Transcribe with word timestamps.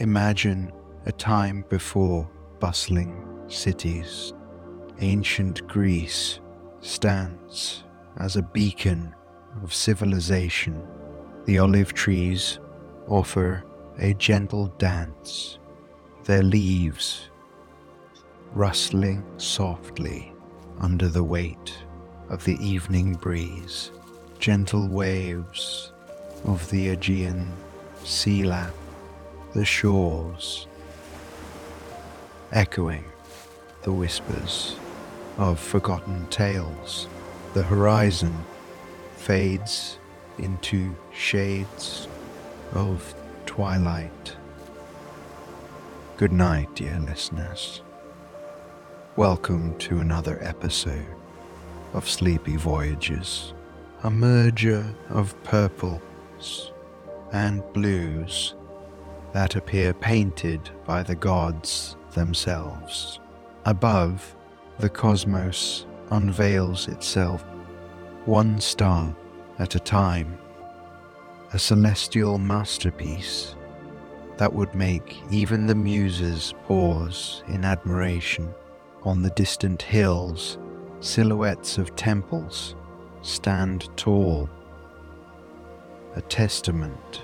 Imagine 0.00 0.72
a 1.04 1.12
time 1.12 1.62
before 1.68 2.26
bustling 2.58 3.22
cities. 3.48 4.32
Ancient 5.00 5.68
Greece 5.68 6.40
stands 6.80 7.84
as 8.16 8.36
a 8.36 8.42
beacon 8.42 9.14
of 9.62 9.74
civilization. 9.74 10.82
The 11.44 11.58
olive 11.58 11.92
trees 11.92 12.60
offer 13.08 13.62
a 13.98 14.14
gentle 14.14 14.68
dance, 14.78 15.58
their 16.24 16.42
leaves 16.42 17.28
rustling 18.54 19.22
softly 19.36 20.32
under 20.78 21.08
the 21.08 21.24
weight 21.24 21.76
of 22.30 22.42
the 22.46 22.56
evening 22.66 23.16
breeze. 23.16 23.90
Gentle 24.38 24.88
waves 24.88 25.92
of 26.46 26.70
the 26.70 26.88
Aegean 26.88 27.52
sea 28.02 28.44
lap 28.44 28.72
the 29.52 29.64
shores, 29.64 30.68
echoing 32.52 33.04
the 33.82 33.92
whispers 33.92 34.76
of 35.38 35.58
forgotten 35.58 36.24
tales. 36.28 37.08
The 37.54 37.64
horizon 37.64 38.32
fades 39.16 39.98
into 40.38 40.94
shades 41.12 42.06
of 42.74 43.12
twilight. 43.44 44.36
Good 46.16 46.32
night, 46.32 46.72
dear 46.76 47.00
listeners. 47.00 47.82
Welcome 49.16 49.76
to 49.78 49.98
another 49.98 50.38
episode 50.40 51.06
of 51.92 52.08
Sleepy 52.08 52.56
Voyages, 52.56 53.52
a 54.04 54.10
merger 54.10 54.94
of 55.08 55.34
purples 55.42 56.70
and 57.32 57.64
blues 57.72 58.54
that 59.32 59.56
appear 59.56 59.92
painted 59.92 60.70
by 60.84 61.02
the 61.02 61.14
gods 61.14 61.96
themselves. 62.12 63.20
Above, 63.64 64.34
the 64.78 64.88
cosmos 64.88 65.86
unveils 66.10 66.88
itself, 66.88 67.44
one 68.24 68.60
star 68.60 69.14
at 69.58 69.74
a 69.74 69.80
time, 69.80 70.38
a 71.52 71.58
celestial 71.58 72.38
masterpiece 72.38 73.54
that 74.38 74.52
would 74.52 74.74
make 74.74 75.20
even 75.30 75.66
the 75.66 75.74
muses 75.74 76.54
pause 76.64 77.42
in 77.48 77.64
admiration. 77.64 78.52
On 79.02 79.22
the 79.22 79.30
distant 79.30 79.82
hills, 79.82 80.58
silhouettes 81.00 81.78
of 81.78 81.94
temples 81.94 82.74
stand 83.22 83.88
tall, 83.96 84.48
a 86.14 86.22
testament 86.22 87.22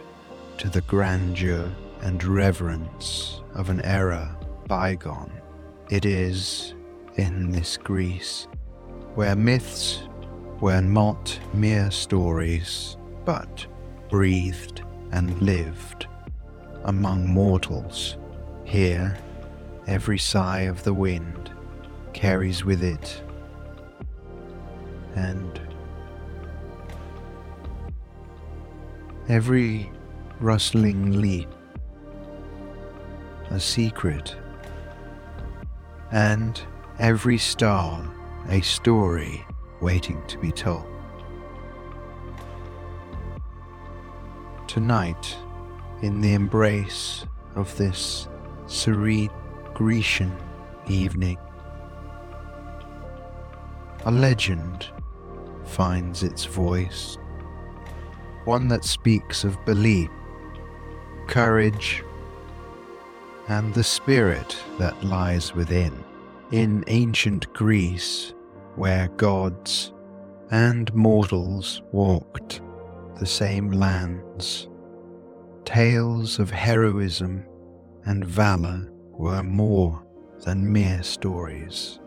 to 0.58 0.68
the 0.68 0.82
grandeur 0.82 1.70
and 2.02 2.22
reverence 2.24 3.42
of 3.54 3.70
an 3.70 3.80
era 3.82 4.36
bygone. 4.66 5.32
It 5.90 6.04
is 6.04 6.74
in 7.16 7.50
this 7.50 7.76
Greece 7.76 8.48
where 9.14 9.36
myths 9.36 10.02
were 10.60 10.80
not 10.80 11.38
mere 11.54 11.90
stories, 11.90 12.96
but 13.24 13.66
breathed 14.10 14.82
and 15.12 15.40
lived 15.40 16.06
among 16.84 17.26
mortals. 17.28 18.16
Here, 18.64 19.16
every 19.86 20.18
sigh 20.18 20.62
of 20.62 20.82
the 20.82 20.94
wind 20.94 21.50
carries 22.12 22.64
with 22.64 22.82
it 22.82 23.22
and 25.14 25.60
every 29.28 29.90
rustling 30.40 31.20
leaf 31.20 31.46
a 33.56 33.60
secret, 33.60 34.36
and 36.12 36.60
every 36.98 37.38
star 37.38 38.06
a 38.50 38.60
story 38.60 39.46
waiting 39.80 40.22
to 40.26 40.36
be 40.36 40.52
told. 40.52 40.84
Tonight, 44.68 45.34
in 46.02 46.20
the 46.20 46.34
embrace 46.34 47.24
of 47.54 47.74
this 47.78 48.28
serene 48.66 49.30
Grecian 49.72 50.36
evening, 50.86 51.38
a 54.04 54.10
legend 54.10 54.86
finds 55.64 56.22
its 56.22 56.44
voice, 56.44 57.16
one 58.44 58.68
that 58.68 58.84
speaks 58.84 59.44
of 59.44 59.64
belief, 59.64 60.10
courage, 61.26 62.04
and 63.48 63.72
the 63.74 63.84
spirit 63.84 64.56
that 64.78 65.04
lies 65.04 65.54
within. 65.54 65.92
In 66.52 66.84
ancient 66.86 67.52
Greece, 67.52 68.34
where 68.74 69.08
gods 69.16 69.92
and 70.50 70.92
mortals 70.94 71.82
walked 71.92 72.60
the 73.18 73.26
same 73.26 73.70
lands, 73.70 74.68
tales 75.64 76.38
of 76.38 76.50
heroism 76.50 77.44
and 78.04 78.24
valor 78.24 78.88
were 79.10 79.42
more 79.42 80.02
than 80.44 80.72
mere 80.72 81.02
stories. 81.02 81.98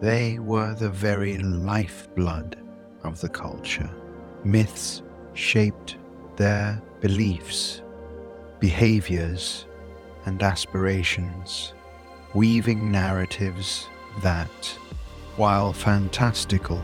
They 0.00 0.38
were 0.38 0.74
the 0.74 0.90
very 0.90 1.38
lifeblood 1.38 2.56
of 3.04 3.20
the 3.20 3.28
culture. 3.28 3.90
Myths 4.44 5.02
shaped 5.34 5.96
their 6.36 6.80
beliefs 7.00 7.82
behaviors, 8.60 9.66
and 10.26 10.42
aspirations, 10.42 11.72
weaving 12.34 12.90
narratives 12.90 13.88
that, 14.22 14.78
while 15.36 15.72
fantastical, 15.72 16.82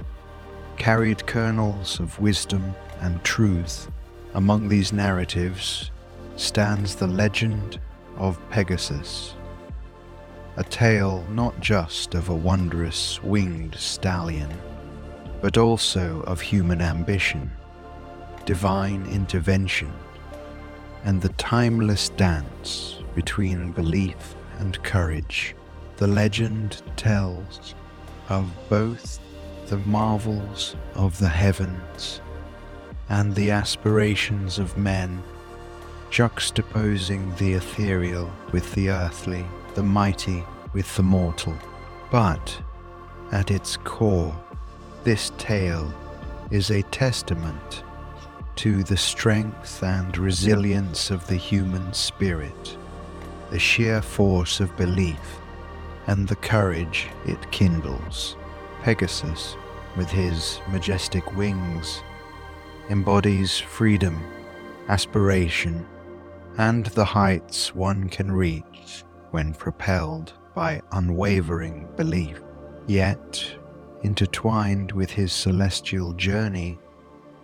carried 0.77 1.27
kernels 1.27 2.01
of 2.01 2.19
wisdom 2.19 2.75
and 3.01 3.23
truth. 3.25 3.91
Among 4.35 4.69
these 4.69 4.93
narratives 4.93 5.91
stands 6.37 6.97
the 6.97 7.07
legend 7.07 7.79
of 8.17 8.39
Pegasus, 8.51 9.35
a 10.57 10.65
tale 10.65 11.25
not 11.31 11.59
just 11.61 12.15
of 12.15 12.29
a 12.29 12.35
wondrous 12.35 13.23
winged 13.23 13.75
stallion, 13.75 14.51
but 15.41 15.59
also 15.59 16.23
of 16.23 16.41
human 16.41 16.81
ambition, 16.81 17.51
divine 18.45 19.07
intervention, 19.07 19.93
and 21.05 21.21
the 21.21 21.29
timeless 21.31 22.09
dance 22.11 23.03
between 23.15 23.73
belief 23.73 24.35
and 24.59 24.83
courage. 24.83 25.55
The 25.97 26.07
legend 26.07 26.83
tells 26.97 27.75
of 28.29 28.51
both 28.69 29.21
the 29.67 29.77
marvels 29.79 30.77
of 30.95 31.19
the 31.19 31.29
heavens 31.29 32.21
and 33.09 33.35
the 33.35 33.51
aspirations 33.51 34.59
of 34.59 34.77
men, 34.79 35.23
juxtaposing 36.11 37.37
the 37.37 37.53
ethereal 37.53 38.31
with 38.53 38.75
the 38.75 38.91
earthly, 38.91 39.45
the 39.75 39.83
mighty 39.83 40.43
with 40.73 40.95
the 40.97 41.03
mortal. 41.03 41.55
But 42.11 42.61
at 43.31 43.51
its 43.51 43.77
core, 43.79 44.35
this 45.05 45.33
tale 45.39 45.93
is 46.51 46.71
a 46.71 46.83
testament 46.85 47.83
to 48.57 48.83
the 48.85 48.97
strength 48.97 49.83
and 49.83 50.17
resilience 50.17 51.11
of 51.11 51.27
the 51.27 51.37
human 51.37 51.93
spirit, 51.93 52.77
the 53.51 53.59
sheer 53.59 54.01
force 54.01 54.61
of 54.61 54.77
belief, 54.77 55.39
and 56.07 56.29
the 56.29 56.37
courage 56.37 57.09
it 57.27 57.51
kindles. 57.51 58.37
Pegasus, 58.83 59.57
with 59.97 60.09
his 60.09 60.61
majestic 60.71 61.37
wings, 61.37 62.03
embodies 62.91 63.59
freedom, 63.59 64.23
aspiration, 64.89 65.87
and 66.59 66.87
the 66.87 67.05
heights 67.05 67.75
one 67.75 68.09
can 68.09 68.31
reach 68.31 69.05
when 69.31 69.55
propelled 69.55 70.33
by 70.55 70.81
unwavering 70.93 71.89
belief. 71.97 72.41
Yet, 72.87 73.45
intertwined 74.03 74.93
with 74.93 75.11
his 75.11 75.33
celestial 75.33 76.13
journey 76.13 76.79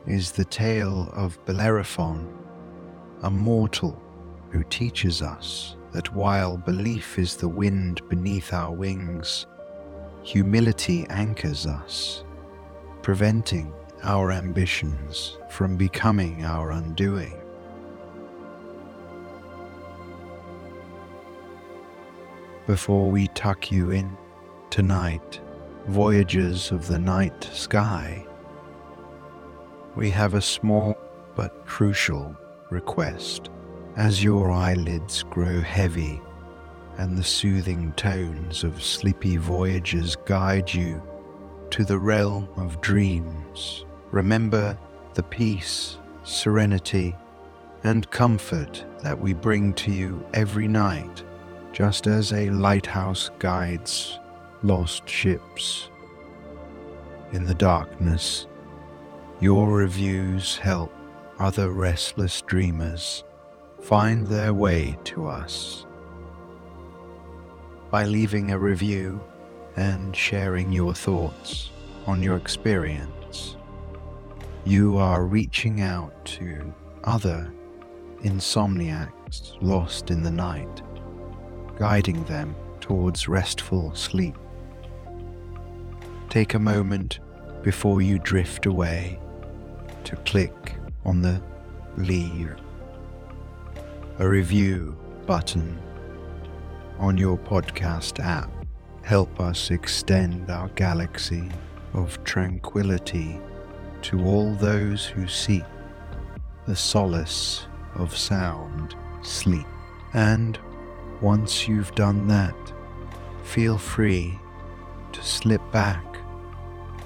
is 0.06 0.32
the 0.32 0.44
tale 0.44 1.10
of 1.12 1.38
Bellerophon, 1.44 2.26
a 3.22 3.30
mortal 3.30 4.00
who 4.50 4.64
teaches 4.64 5.22
us 5.22 5.76
that 5.92 6.14
while 6.14 6.56
belief 6.56 7.18
is 7.18 7.36
the 7.36 7.48
wind 7.48 8.00
beneath 8.08 8.52
our 8.52 8.72
wings, 8.72 9.46
humility 10.22 11.06
anchors 11.10 11.66
us, 11.66 12.24
preventing 13.02 13.72
our 14.02 14.30
ambitions 14.30 15.38
from 15.50 15.76
becoming 15.76 16.44
our 16.44 16.70
undoing. 16.70 17.36
Before 22.66 23.10
we 23.10 23.26
tuck 23.28 23.70
you 23.72 23.90
in 23.90 24.16
tonight, 24.70 25.40
voyagers 25.88 26.70
of 26.70 26.86
the 26.86 26.98
night 26.98 27.42
sky, 27.52 28.24
we 29.96 30.10
have 30.10 30.34
a 30.34 30.40
small 30.40 30.96
but 31.34 31.66
crucial 31.66 32.36
request. 32.70 33.50
As 33.96 34.22
your 34.22 34.50
eyelids 34.50 35.22
grow 35.24 35.60
heavy 35.60 36.20
and 36.98 37.16
the 37.16 37.24
soothing 37.24 37.92
tones 37.92 38.62
of 38.64 38.82
sleepy 38.82 39.36
voyagers 39.36 40.16
guide 40.26 40.72
you 40.72 41.02
to 41.70 41.84
the 41.84 41.98
realm 41.98 42.48
of 42.56 42.80
dreams, 42.80 43.84
remember 44.10 44.78
the 45.14 45.22
peace, 45.22 45.98
serenity, 46.22 47.16
and 47.84 48.10
comfort 48.10 48.84
that 49.02 49.18
we 49.18 49.32
bring 49.32 49.72
to 49.74 49.90
you 49.90 50.24
every 50.34 50.68
night, 50.68 51.24
just 51.72 52.06
as 52.06 52.32
a 52.32 52.50
lighthouse 52.50 53.30
guides 53.38 54.18
lost 54.62 55.08
ships. 55.08 55.88
In 57.32 57.44
the 57.44 57.54
darkness, 57.54 58.46
your 59.40 59.68
reviews 59.68 60.58
help 60.58 60.92
other 61.38 61.70
restless 61.70 62.42
dreamers 62.42 63.24
find 63.80 64.26
their 64.26 64.52
way 64.52 64.98
to 65.04 65.26
us. 65.26 65.86
By 67.90 68.04
leaving 68.04 68.50
a 68.50 68.58
review 68.58 69.18
and 69.76 70.14
sharing 70.14 70.70
your 70.70 70.92
thoughts 70.92 71.70
on 72.06 72.22
your 72.22 72.36
experience, 72.36 73.56
you 74.66 74.98
are 74.98 75.24
reaching 75.24 75.80
out 75.80 76.12
to 76.26 76.74
other 77.04 77.50
insomniacs 78.22 79.56
lost 79.62 80.10
in 80.10 80.22
the 80.22 80.30
night, 80.30 80.82
guiding 81.78 82.22
them 82.24 82.54
towards 82.78 83.26
restful 83.26 83.94
sleep. 83.94 84.36
Take 86.28 86.52
a 86.52 86.58
moment 86.58 87.20
before 87.62 88.02
you 88.02 88.18
drift 88.18 88.66
away 88.66 89.18
to 90.04 90.16
click 90.16 90.74
on 91.04 91.22
the 91.22 91.40
leave 91.96 92.56
a 94.20 94.28
review 94.28 94.94
button 95.24 95.80
on 96.98 97.16
your 97.16 97.38
podcast 97.38 98.22
app. 98.22 98.50
Help 99.02 99.40
us 99.40 99.70
extend 99.70 100.50
our 100.50 100.68
galaxy 100.74 101.48
of 101.94 102.22
tranquility 102.22 103.40
to 104.02 104.22
all 104.26 104.54
those 104.56 105.06
who 105.06 105.26
seek 105.26 105.64
the 106.66 106.76
solace 106.76 107.66
of 107.94 108.14
sound 108.14 108.94
sleep. 109.22 109.66
And 110.12 110.58
once 111.22 111.66
you've 111.66 111.94
done 111.94 112.28
that, 112.28 112.74
feel 113.42 113.78
free 113.78 114.38
to 115.12 115.22
slip 115.22 115.62
back 115.72 116.04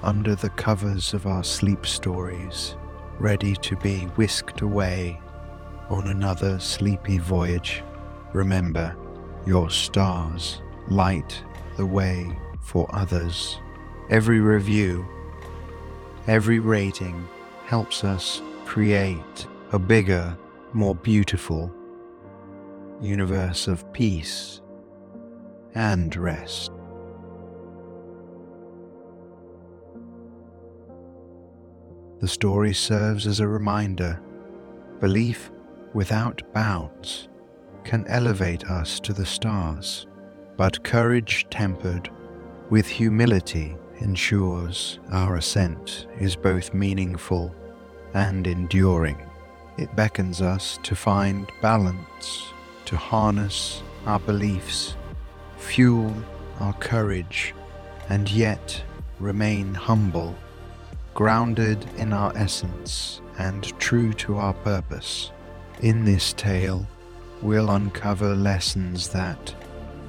under 0.03 0.35
the 0.35 0.49
covers 0.49 1.13
of 1.13 1.27
our 1.27 1.45
sleep 1.45 1.85
stories, 1.85 2.75
ready 3.19 3.55
to 3.55 3.75
be 3.77 4.01
whisked 4.15 4.61
away 4.61 5.19
on 5.89 6.07
another 6.07 6.59
sleepy 6.59 7.17
voyage. 7.17 7.83
Remember, 8.33 8.95
your 9.45 9.69
stars 9.69 10.61
light 10.89 11.41
the 11.77 11.85
way 11.85 12.37
for 12.59 12.87
others. 12.93 13.59
Every 14.09 14.39
review, 14.39 15.05
every 16.27 16.59
rating 16.59 17.27
helps 17.65 18.03
us 18.03 18.41
create 18.65 19.47
a 19.71 19.79
bigger, 19.79 20.37
more 20.73 20.95
beautiful 20.95 21.73
universe 23.01 23.67
of 23.67 23.91
peace 23.93 24.61
and 25.73 26.15
rest. 26.15 26.74
The 32.19 32.27
story 32.27 32.73
serves 32.73 33.27
as 33.27 33.39
a 33.39 33.47
reminder 33.47 34.19
belief 34.99 35.51
without 35.93 36.41
bounds 36.53 37.27
can 37.83 38.05
elevate 38.07 38.65
us 38.65 38.99
to 39.01 39.13
the 39.13 39.25
stars, 39.25 40.07
but 40.57 40.83
courage 40.83 41.45
tempered 41.49 42.09
with 42.69 42.87
humility 42.87 43.75
ensures 43.99 44.99
our 45.11 45.35
ascent 45.35 46.07
is 46.19 46.35
both 46.35 46.73
meaningful 46.73 47.53
and 48.13 48.47
enduring. 48.47 49.17
It 49.77 49.95
beckons 49.95 50.41
us 50.41 50.79
to 50.83 50.95
find 50.95 51.51
balance, 51.61 52.45
to 52.85 52.95
harness 52.95 53.83
our 54.05 54.19
beliefs, 54.19 54.95
fuel 55.57 56.13
our 56.59 56.73
courage, 56.73 57.53
and 58.09 58.31
yet 58.31 58.81
remain 59.19 59.73
humble, 59.73 60.35
grounded 61.15 61.87
in 61.95 62.11
our 62.11 62.35
essence 62.35 63.21
and 63.39 63.63
true 63.79 64.11
to 64.11 64.35
our 64.35 64.53
purpose. 64.53 65.31
In 65.81 66.03
this 66.03 66.33
tale, 66.33 66.85
we'll 67.41 67.71
uncover 67.71 68.35
lessons 68.35 69.07
that, 69.09 69.55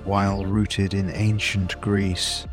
while 0.04 0.44
rooted 0.44 0.94
in 0.94 1.10
ancient 1.10 1.80
Greece, 1.80 2.46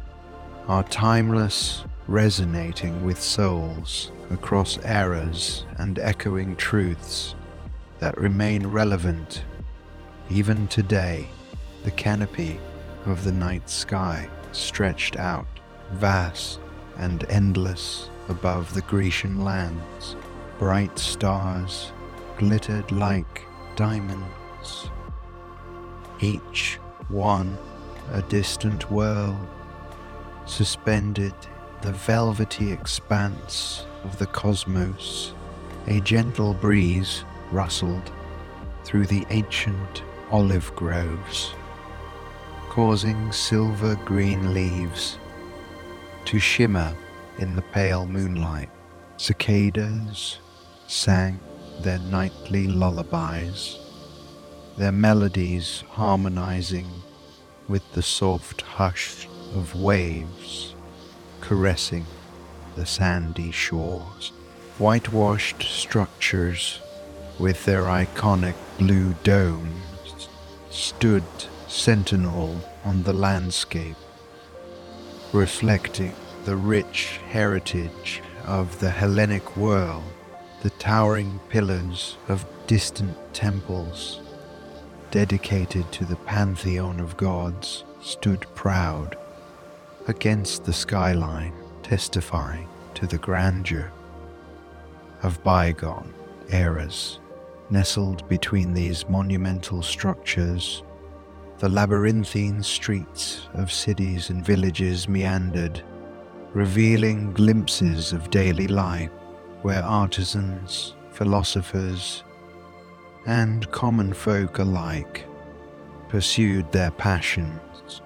are 0.67 0.83
timeless, 0.83 1.83
resonating 2.07 3.03
with 3.03 3.19
souls 3.19 4.11
across 4.29 4.77
eras 4.85 5.65
and 5.77 5.97
echoing 5.97 6.55
truths 6.55 7.33
that 7.99 8.17
remain 8.19 8.67
relevant 8.67 9.43
even 10.29 10.67
today. 10.67 11.27
The 11.85 11.91
canopy 11.91 12.59
of 13.07 13.23
the 13.23 13.31
night 13.31 13.67
sky 13.67 14.29
stretched 14.51 15.17
out, 15.17 15.47
vast 15.93 16.59
and 16.97 17.25
endless 17.29 18.09
above 18.29 18.73
the 18.73 18.81
Grecian 18.81 19.43
lands. 19.43 20.15
Bright 20.59 20.97
stars 20.97 21.91
glittered 22.37 22.91
like 22.91 23.45
diamonds, 23.75 24.89
each 26.19 26.79
one 27.09 27.57
a 28.11 28.21
distant 28.23 28.91
world, 28.91 29.47
suspended 30.45 31.33
the 31.81 31.91
velvety 31.91 32.71
expanse 32.71 33.85
of 34.03 34.17
the 34.19 34.25
cosmos. 34.27 35.33
A 35.87 35.99
gentle 36.01 36.53
breeze 36.53 37.25
rustled 37.51 38.11
through 38.83 39.05
the 39.05 39.25
ancient 39.29 40.03
olive 40.31 40.73
groves, 40.75 41.53
causing 42.69 43.31
silver 43.31 43.95
green 44.05 44.53
leaves 44.53 45.17
to 46.25 46.39
shimmer 46.39 46.95
in 47.37 47.55
the 47.55 47.61
pale 47.61 48.05
moonlight. 48.05 48.69
Cicadas 49.17 50.39
sang 50.87 51.39
their 51.81 51.99
nightly 51.99 52.67
lullabies, 52.67 53.77
their 54.77 54.91
melodies 54.91 55.83
harmonizing 55.89 56.87
with 57.67 57.83
the 57.93 58.01
soft 58.01 58.61
hush 58.61 59.27
of 59.55 59.75
waves 59.75 60.75
caressing 61.43 62.05
the 62.75 62.85
sandy 62.85 63.51
shores. 63.51 64.31
Whitewashed 64.77 65.61
structures 65.61 66.79
with 67.37 67.65
their 67.65 67.83
iconic 67.83 68.55
blue 68.77 69.13
domes 69.23 70.29
stood 70.69 71.23
sentinel 71.67 72.59
on 72.85 73.03
the 73.03 73.13
landscape, 73.13 73.97
reflecting 75.33 76.13
the 76.45 76.55
rich 76.55 77.19
heritage 77.29 78.21
of 78.45 78.79
the 78.79 78.89
Hellenic 78.89 79.55
world 79.55 80.03
the 80.63 80.69
towering 80.71 81.41
pillars 81.49 82.17
of 82.29 82.45
distant 82.67 83.17
temples 83.33 84.21
dedicated 85.11 85.91
to 85.91 86.05
the 86.05 86.15
pantheon 86.15 87.01
of 87.01 87.17
gods 87.17 87.83
stood 88.01 88.41
proud 88.55 89.17
against 90.07 90.63
the 90.63 90.71
skyline, 90.71 91.53
testifying 91.83 92.67
to 92.95 93.05
the 93.05 93.17
grandeur 93.17 93.91
of 95.21 95.43
bygone 95.43 96.13
eras. 96.49 97.19
Nestled 97.69 98.27
between 98.29 98.73
these 98.73 99.07
monumental 99.09 99.81
structures, 99.81 100.81
the 101.59 101.69
labyrinthine 101.69 102.63
streets 102.63 103.47
of 103.53 103.71
cities 103.71 104.29
and 104.29 104.45
villages 104.45 105.09
meandered, 105.09 105.83
revealing 106.53 107.33
glimpses 107.33 108.13
of 108.13 108.29
daily 108.29 108.67
life 108.67 109.09
where 109.63 109.83
artisans, 109.83 110.95
philosophers, 111.11 112.23
and 113.25 113.69
common 113.71 114.13
folk 114.13 114.59
alike 114.59 115.25
pursued 116.09 116.71
their 116.71 116.91
passions. 116.91 118.01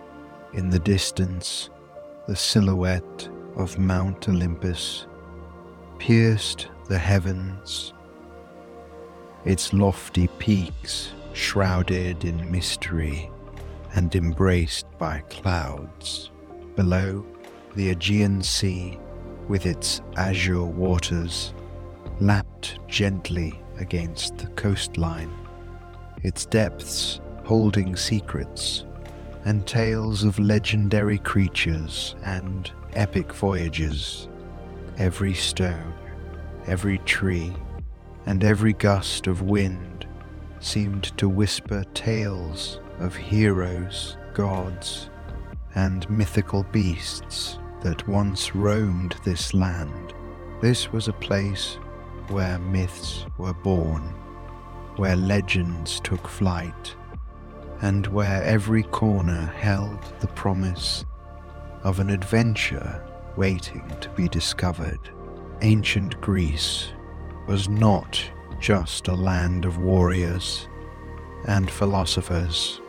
In 0.53 0.69
the 0.69 0.79
distance, 0.79 1.69
the 2.27 2.35
silhouette 2.35 3.29
of 3.55 3.77
Mount 3.77 4.29
Olympus 4.29 5.07
pierced 5.97 6.67
the 6.87 6.97
heavens, 6.97 7.93
its 9.43 9.73
lofty 9.73 10.27
peaks 10.39 11.13
shrouded 11.33 12.23
in 12.23 12.49
mystery 12.51 13.29
and 13.93 14.15
embraced 14.15 14.85
by 14.97 15.19
clouds. 15.29 16.31
Below, 16.75 17.25
the 17.77 17.91
Aegean 17.91 18.41
Sea 18.41 18.97
with 19.47 19.67
its 19.67 20.01
azure 20.15 20.63
waters 20.63 21.53
lapped 22.19 22.79
gently 22.87 23.53
against 23.77 24.35
the 24.39 24.47
coastline, 24.47 25.31
its 26.23 26.47
depths 26.47 27.21
holding 27.45 27.95
secrets 27.95 28.83
and 29.45 29.67
tales 29.67 30.23
of 30.23 30.39
legendary 30.39 31.19
creatures 31.19 32.15
and 32.23 32.71
epic 32.93 33.31
voyages. 33.31 34.27
Every 34.97 35.35
stone, 35.35 35.93
every 36.65 36.97
tree, 37.05 37.53
and 38.25 38.43
every 38.43 38.73
gust 38.73 39.27
of 39.27 39.43
wind 39.43 40.07
seemed 40.61 41.15
to 41.19 41.29
whisper 41.29 41.83
tales 41.93 42.79
of 42.97 43.15
heroes, 43.15 44.17
gods, 44.33 45.11
and 45.75 46.09
mythical 46.09 46.63
beasts 46.71 47.59
that 47.87 48.05
once 48.05 48.53
roamed 48.53 49.15
this 49.23 49.53
land. 49.53 50.13
This 50.59 50.91
was 50.91 51.07
a 51.07 51.13
place 51.13 51.75
where 52.27 52.59
myths 52.59 53.25
were 53.37 53.53
born, 53.53 54.01
where 54.97 55.15
legends 55.15 56.01
took 56.01 56.27
flight, 56.27 56.95
and 57.81 58.05
where 58.07 58.43
every 58.43 58.83
corner 58.83 59.45
held 59.55 60.03
the 60.19 60.27
promise 60.27 61.05
of 61.83 62.01
an 62.01 62.09
adventure 62.09 63.01
waiting 63.37 63.89
to 64.01 64.09
be 64.09 64.27
discovered. 64.27 64.99
Ancient 65.61 66.19
Greece 66.19 66.89
was 67.47 67.69
not 67.69 68.21
just 68.59 69.07
a 69.07 69.15
land 69.15 69.63
of 69.63 69.77
warriors 69.77 70.67
and 71.45 71.71
philosophers, 71.71 72.81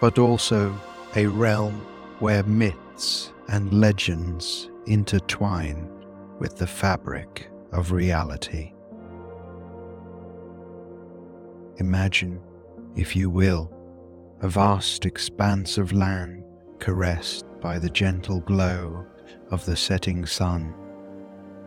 but 0.00 0.18
also 0.18 0.74
a 1.16 1.26
realm 1.26 1.74
where 2.18 2.44
myths 2.44 3.34
and 3.48 3.72
legends 3.72 4.70
intertwine 4.86 5.88
with 6.38 6.56
the 6.56 6.66
fabric 6.66 7.50
of 7.72 7.92
reality. 7.92 8.72
Imagine, 11.78 12.40
if 12.96 13.14
you 13.14 13.30
will, 13.30 13.72
a 14.42 14.48
vast 14.48 15.06
expanse 15.06 15.78
of 15.78 15.92
land 15.92 16.44
caressed 16.78 17.44
by 17.60 17.78
the 17.78 17.90
gentle 17.90 18.40
glow 18.40 19.04
of 19.50 19.64
the 19.64 19.76
setting 19.76 20.26
sun, 20.26 20.74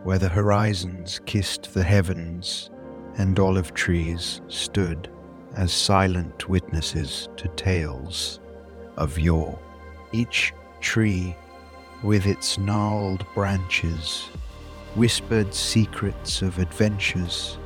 where 0.04 0.18
the 0.18 0.28
horizons 0.28 1.20
kissed 1.26 1.74
the 1.74 1.82
heavens 1.82 2.70
and 3.18 3.38
olive 3.38 3.74
trees 3.74 4.40
stood 4.48 5.10
as 5.56 5.72
silent 5.72 6.48
witnesses 6.48 7.28
to 7.36 7.48
tales 7.48 8.40
of 8.96 9.18
yore. 9.18 9.58
Each 10.12 10.52
tree, 10.80 11.36
with 12.02 12.26
its 12.26 12.58
gnarled 12.58 13.24
branches, 13.34 14.28
whispered 14.94 15.54
secrets 15.54 16.42
of 16.42 16.58
adventures 16.58 17.58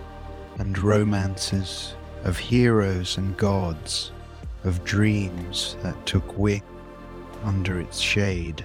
and 0.58 0.78
romances, 0.78 1.94
of 2.24 2.38
heroes 2.38 3.18
and 3.18 3.36
gods 3.36 4.12
of 4.64 4.84
dreams 4.84 5.76
that 5.82 6.06
took 6.06 6.36
wing 6.36 6.62
under 7.44 7.80
its 7.80 7.98
shade. 7.98 8.64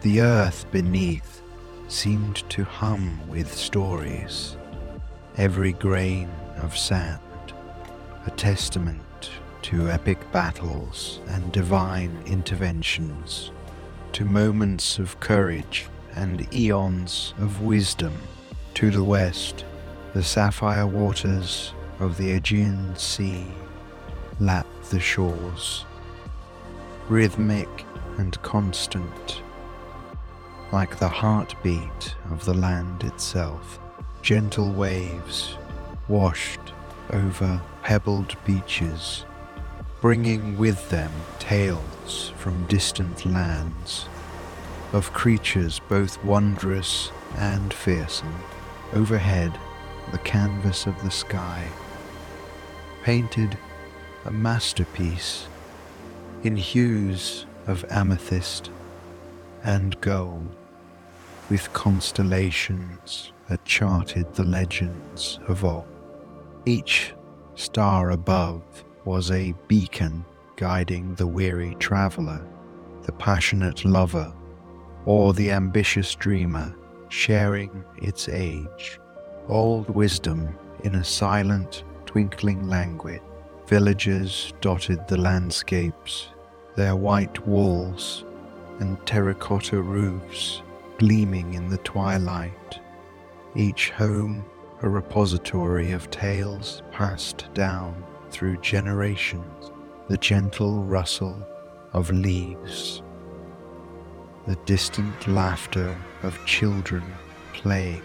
The 0.00 0.20
earth 0.22 0.64
beneath 0.72 1.42
seemed 1.88 2.48
to 2.50 2.64
hum 2.64 3.20
with 3.28 3.52
stories, 3.52 4.56
every 5.36 5.72
grain 5.74 6.30
of 6.62 6.76
sand 6.76 7.20
a 8.26 8.30
testament 8.30 9.30
to 9.62 9.90
epic 9.90 10.18
battles 10.32 11.20
and 11.28 11.52
divine 11.52 12.16
interventions, 12.26 13.50
to 14.12 14.24
moments 14.24 14.98
of 14.98 15.18
courage 15.20 15.86
and 16.14 16.52
eons 16.54 17.32
of 17.38 17.62
wisdom. 17.62 18.12
To 18.74 18.90
the 18.90 19.04
west, 19.04 19.64
the 20.12 20.22
sapphire 20.22 20.86
waters 20.86 21.72
of 22.00 22.16
the 22.18 22.32
Aegean 22.32 22.94
Sea 22.96 23.46
lap 24.40 24.66
the 24.90 25.00
shores, 25.00 25.84
rhythmic 27.08 27.86
and 28.18 28.40
constant, 28.42 29.42
like 30.72 30.98
the 30.98 31.08
heartbeat 31.08 32.14
of 32.30 32.44
the 32.44 32.54
land 32.54 33.04
itself. 33.04 33.78
Gentle 34.20 34.72
waves 34.72 35.56
washed 36.08 36.60
over 37.10 37.60
pebbled 37.82 38.36
beaches, 38.44 39.24
bringing 40.00 40.58
with 40.58 40.90
them 40.90 41.10
tales 41.38 41.91
from 42.36 42.66
distant 42.66 43.24
lands 43.24 44.06
of 44.92 45.12
creatures 45.12 45.80
both 45.88 46.22
wondrous 46.24 47.10
and 47.36 47.72
fearsome. 47.72 48.34
Overhead, 48.92 49.58
the 50.10 50.18
canvas 50.18 50.86
of 50.86 51.00
the 51.02 51.10
sky, 51.10 51.66
painted 53.02 53.56
a 54.24 54.30
masterpiece 54.30 55.46
in 56.42 56.56
hues 56.56 57.46
of 57.66 57.84
amethyst 57.90 58.70
and 59.64 59.98
gold, 60.00 60.54
with 61.48 61.72
constellations 61.72 63.32
that 63.48 63.64
charted 63.64 64.34
the 64.34 64.44
legends 64.44 65.38
of 65.48 65.64
old. 65.64 65.86
Each 66.66 67.14
star 67.54 68.10
above 68.10 68.62
was 69.04 69.30
a 69.30 69.54
beacon 69.68 70.24
guiding 70.62 71.12
the 71.16 71.26
weary 71.26 71.74
traveller, 71.80 72.40
the 73.02 73.10
passionate 73.10 73.84
lover, 73.84 74.32
or 75.06 75.32
the 75.32 75.50
ambitious 75.50 76.14
dreamer 76.14 76.72
sharing 77.08 77.84
its 77.96 78.28
age. 78.28 79.00
Old 79.48 79.90
wisdom 79.90 80.56
in 80.84 80.94
a 80.94 81.02
silent, 81.02 81.82
twinkling 82.06 82.68
language 82.68 83.20
Villages 83.66 84.52
dotted 84.60 85.08
the 85.08 85.16
landscapes, 85.16 86.28
their 86.76 86.94
white 86.94 87.44
walls 87.44 88.24
and 88.78 89.04
terracotta 89.04 89.82
roofs 89.82 90.62
gleaming 90.98 91.54
in 91.54 91.68
the 91.68 91.78
twilight, 91.78 92.78
each 93.56 93.90
home 93.90 94.44
a 94.82 94.88
repository 94.88 95.90
of 95.90 96.08
tales 96.10 96.84
passed 96.92 97.52
down 97.52 98.04
through 98.30 98.58
generations, 98.58 99.51
the 100.12 100.18
gentle 100.18 100.84
rustle 100.84 101.34
of 101.94 102.10
leaves, 102.10 103.02
the 104.46 104.56
distant 104.66 105.26
laughter 105.26 105.96
of 106.22 106.38
children 106.44 107.02
playing, 107.54 108.02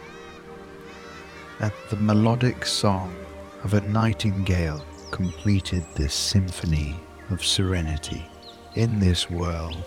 and 1.60 1.74
the 1.90 1.98
melodic 1.98 2.66
song 2.66 3.14
of 3.66 3.74
a 3.74 3.82
nightingale 3.90 4.82
completed 5.12 5.86
this 5.96 6.14
symphony 6.14 6.96
of 7.30 7.44
serenity 7.44 8.26
in 8.76 9.00
this 9.02 9.30
world 9.30 9.84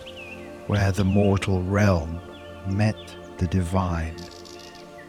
where 0.67 0.91
the 0.91 1.03
mortal 1.03 1.63
realm 1.63 2.21
met 2.67 3.15
the 3.39 3.47
divine, 3.47 4.15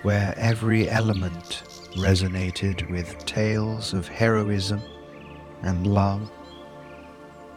where 0.00 0.32
every 0.38 0.88
element 0.88 1.64
resonated 1.94 2.90
with 2.90 3.18
tales 3.26 3.92
of 3.92 4.08
heroism 4.08 4.80
and 5.60 5.86
love, 5.86 6.30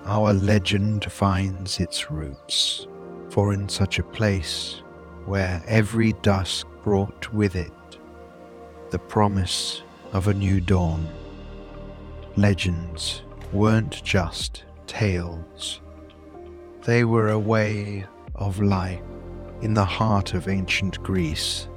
our 0.06 0.34
legend 0.34 1.12
finds 1.12 1.80
its 1.80 2.12
roots. 2.12 2.88
For 3.30 3.54
in 3.54 3.68
such 3.68 4.00
a 4.00 4.04
place, 4.04 4.82
where 5.26 5.62
every 5.68 6.14
dusk 6.22 6.68
brought 6.84 7.34
with 7.34 7.56
it 7.56 7.72
the 8.92 9.00
promise 9.00 9.82
of 10.14 10.28
a 10.28 10.34
new 10.34 10.62
dawn, 10.62 11.08
legends 12.38 13.24
weren't 13.52 14.04
just 14.04 14.64
tales. 14.88 15.82
They 16.84 17.04
were 17.04 17.30
a 17.30 17.40
way 17.40 18.06
of 18.36 18.62
life 18.62 19.02
in 19.62 19.74
the 19.74 19.84
heart 19.84 20.34
of 20.34 20.48
ancient 20.48 21.02
Greece, 21.02 21.68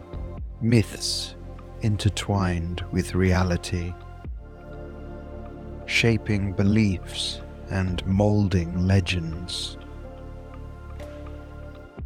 myths 0.60 1.34
intertwined 1.80 2.84
with 2.92 3.14
reality, 3.14 3.94
shaping 5.86 6.52
beliefs 6.52 7.40
and 7.70 8.04
molding 8.06 8.86
legends. 8.86 9.76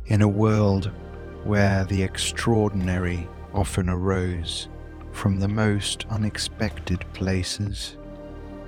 In 0.06 0.22
a 0.22 0.28
world 0.28 0.90
where 1.44 1.84
the 1.84 2.02
extraordinary 2.02 3.28
often 3.54 3.88
arose 3.88 4.68
from 5.12 5.38
the 5.38 5.48
most 5.48 6.06
unexpected 6.10 7.04
places, 7.12 7.96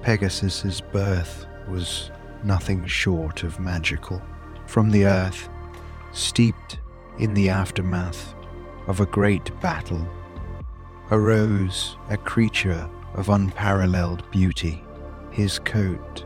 Pegasus's 0.03 0.81
birth 0.81 1.47
was 1.69 2.11
nothing 2.43 2.87
short 2.87 3.43
of 3.43 3.59
magical. 3.59 4.23
From 4.67 4.91
the 4.91 5.07
earth, 5.07 5.49
steeped 6.13 6.79
in 7.19 7.35
the 7.35 7.49
aftermath 7.49 8.35
of 8.87 9.01
a 9.01 9.07
great 9.07 9.51
battle, 9.61 10.07
arose 11.11 11.97
a 12.11 12.17
creature 12.17 12.89
of 13.15 13.29
unparalleled 13.29 14.29
beauty, 14.31 14.85
his 15.31 15.59
coat 15.59 16.24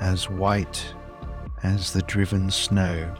as 0.00 0.28
white 0.30 0.94
as 1.62 1.92
the 1.92 2.02
driven 2.02 2.50
snow, 2.50 3.14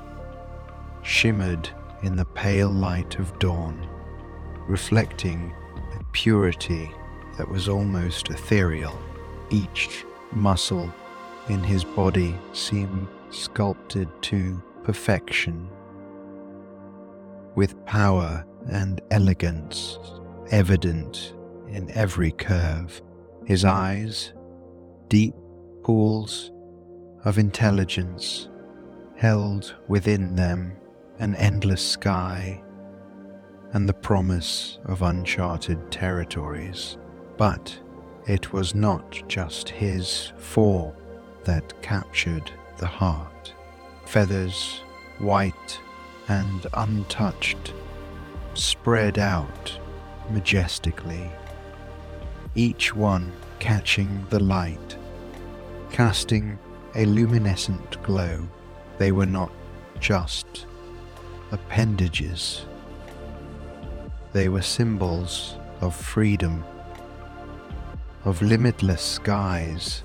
shimmered 1.02 1.68
in 2.02 2.16
the 2.16 2.24
pale 2.24 2.70
light 2.70 3.18
of 3.18 3.38
dawn, 3.38 3.88
reflecting 4.68 5.52
a 5.98 6.04
purity 6.12 6.90
that 7.38 7.48
was 7.48 7.68
almost 7.68 8.30
ethereal. 8.30 8.98
Each 9.50 10.04
muscle 10.32 10.92
in 11.48 11.62
his 11.62 11.84
body 11.84 12.34
seemed 12.52 13.08
sculpted 13.30 14.08
to 14.22 14.62
perfection, 14.84 15.68
with 17.54 17.84
power 17.86 18.44
and 18.68 19.00
elegance 19.10 19.98
evident 20.50 21.34
in 21.68 21.90
every 21.92 22.32
curve. 22.32 23.00
His 23.44 23.64
eyes, 23.64 24.32
deep 25.08 25.34
pools 25.82 26.50
of 27.24 27.38
intelligence, 27.38 28.48
held 29.16 29.74
within 29.88 30.36
them 30.36 30.76
an 31.18 31.34
endless 31.36 31.82
sky 31.82 32.62
and 33.72 33.88
the 33.88 33.94
promise 33.94 34.78
of 34.84 35.02
uncharted 35.02 35.90
territories. 35.90 36.98
But 37.36 37.78
it 38.26 38.52
was 38.52 38.74
not 38.74 39.22
just 39.28 39.68
his 39.68 40.32
form 40.36 40.94
that 41.44 41.80
captured 41.82 42.50
the 42.78 42.86
heart. 42.86 43.54
Feathers, 44.06 44.80
white 45.18 45.80
and 46.28 46.66
untouched, 46.74 47.72
spread 48.54 49.18
out 49.18 49.78
majestically, 50.30 51.30
each 52.54 52.94
one 52.94 53.32
catching 53.58 54.26
the 54.30 54.40
light, 54.40 54.96
casting 55.90 56.58
a 56.96 57.04
luminescent 57.04 58.02
glow. 58.02 58.48
They 58.96 59.12
were 59.12 59.26
not 59.26 59.52
just 60.00 60.66
appendages, 61.52 62.64
they 64.32 64.48
were 64.48 64.62
symbols 64.62 65.56
of 65.80 65.94
freedom, 65.94 66.64
of 68.24 68.42
limitless 68.42 69.02
skies, 69.02 70.02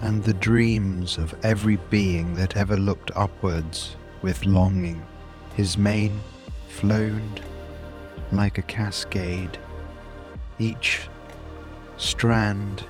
and 0.00 0.22
the 0.22 0.34
dreams 0.34 1.18
of 1.18 1.34
every 1.44 1.76
being 1.90 2.34
that 2.34 2.56
ever 2.56 2.76
looked 2.76 3.10
upwards 3.14 3.96
with 4.22 4.46
longing. 4.46 5.04
His 5.54 5.76
mane 5.76 6.18
flowed 6.68 7.42
like 8.30 8.58
a 8.58 8.62
cascade, 8.62 9.58
each 10.58 11.08
strand 11.96 12.84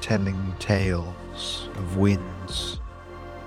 telling 0.00 0.54
tales 0.58 1.68
of 1.76 1.96
winds 1.96 2.80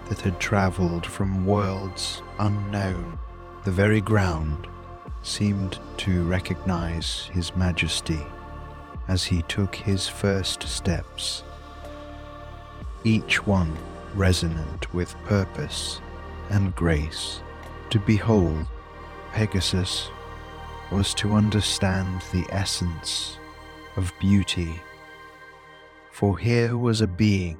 that 0.09 0.21
had 0.21 0.39
travelled 0.39 1.05
from 1.05 1.45
worlds 1.45 2.21
unknown. 2.39 3.17
The 3.63 3.71
very 3.71 4.01
ground 4.01 4.67
seemed 5.21 5.79
to 5.97 6.23
recognize 6.23 7.29
his 7.33 7.55
majesty 7.55 8.19
as 9.07 9.23
he 9.23 9.41
took 9.43 9.75
his 9.75 10.07
first 10.07 10.63
steps, 10.63 11.43
each 13.03 13.45
one 13.45 13.75
resonant 14.15 14.93
with 14.93 15.15
purpose 15.25 16.01
and 16.49 16.75
grace. 16.75 17.41
To 17.89 17.99
behold 17.99 18.65
Pegasus 19.33 20.09
was 20.91 21.13
to 21.15 21.33
understand 21.33 22.21
the 22.31 22.45
essence 22.49 23.37
of 23.95 24.13
beauty, 24.19 24.81
for 26.13 26.37
here 26.37 26.77
was 26.77 27.01
a 27.01 27.07
being 27.07 27.57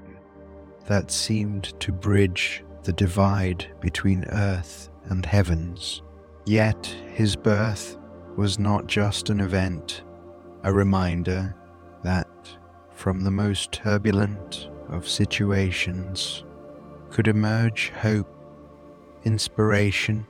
that 0.86 1.10
seemed 1.10 1.74
to 1.80 1.92
bridge 1.92 2.64
the 2.84 2.94
divide 2.94 3.66
between 3.82 4.24
earth 4.26 4.92
and 5.06 5.26
heavens. 5.26 6.04
Yet 6.46 6.86
his 7.14 7.36
birth 7.36 7.98
was 8.38 8.60
not 8.60 8.86
just 8.86 9.32
an 9.32 9.40
event, 9.40 10.04
a 10.62 10.72
reminder 10.72 11.56
that 12.04 12.30
from 12.92 13.22
the 13.22 13.32
most 13.32 13.72
turbulent 13.72 14.70
of 14.88 15.10
situations 15.10 16.44
could 17.10 17.28
emerge 17.28 17.90
hope, 17.90 18.30
inspiration, 19.24 20.28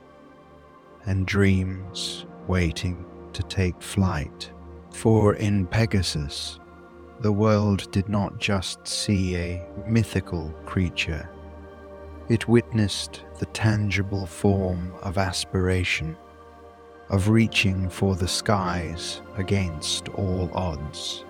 and 1.04 1.26
dreams 1.26 2.24
waiting 2.46 3.04
to 3.34 3.42
take 3.42 3.82
flight. 3.82 4.50
For 4.92 5.34
in 5.34 5.66
Pegasus, 5.66 6.58
the 7.24 7.32
world 7.32 7.90
did 7.90 8.06
not 8.06 8.38
just 8.38 8.86
see 8.86 9.34
a 9.34 9.66
mythical 9.86 10.50
creature, 10.66 11.26
it 12.28 12.46
witnessed 12.48 13.22
the 13.38 13.46
tangible 13.46 14.26
form 14.26 14.92
of 15.00 15.16
aspiration, 15.16 16.14
of 17.08 17.30
reaching 17.30 17.88
for 17.88 18.14
the 18.14 18.28
skies 18.28 19.22
against 19.38 20.10
all 20.10 20.50
odds. 20.52 21.24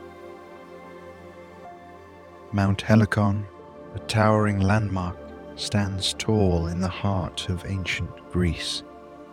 Mount 2.51 2.83
Helicon, 2.83 3.47
a 3.95 4.01
towering 4.01 4.59
landmark, 4.59 5.17
stands 5.55 6.13
tall 6.19 6.67
in 6.67 6.81
the 6.81 6.89
heart 6.89 7.49
of 7.49 7.65
ancient 7.67 8.11
Greece. 8.33 8.83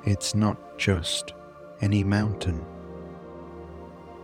It's 0.06 0.36
not 0.36 0.78
just 0.78 1.34
any 1.82 2.04
mountain. 2.04 2.63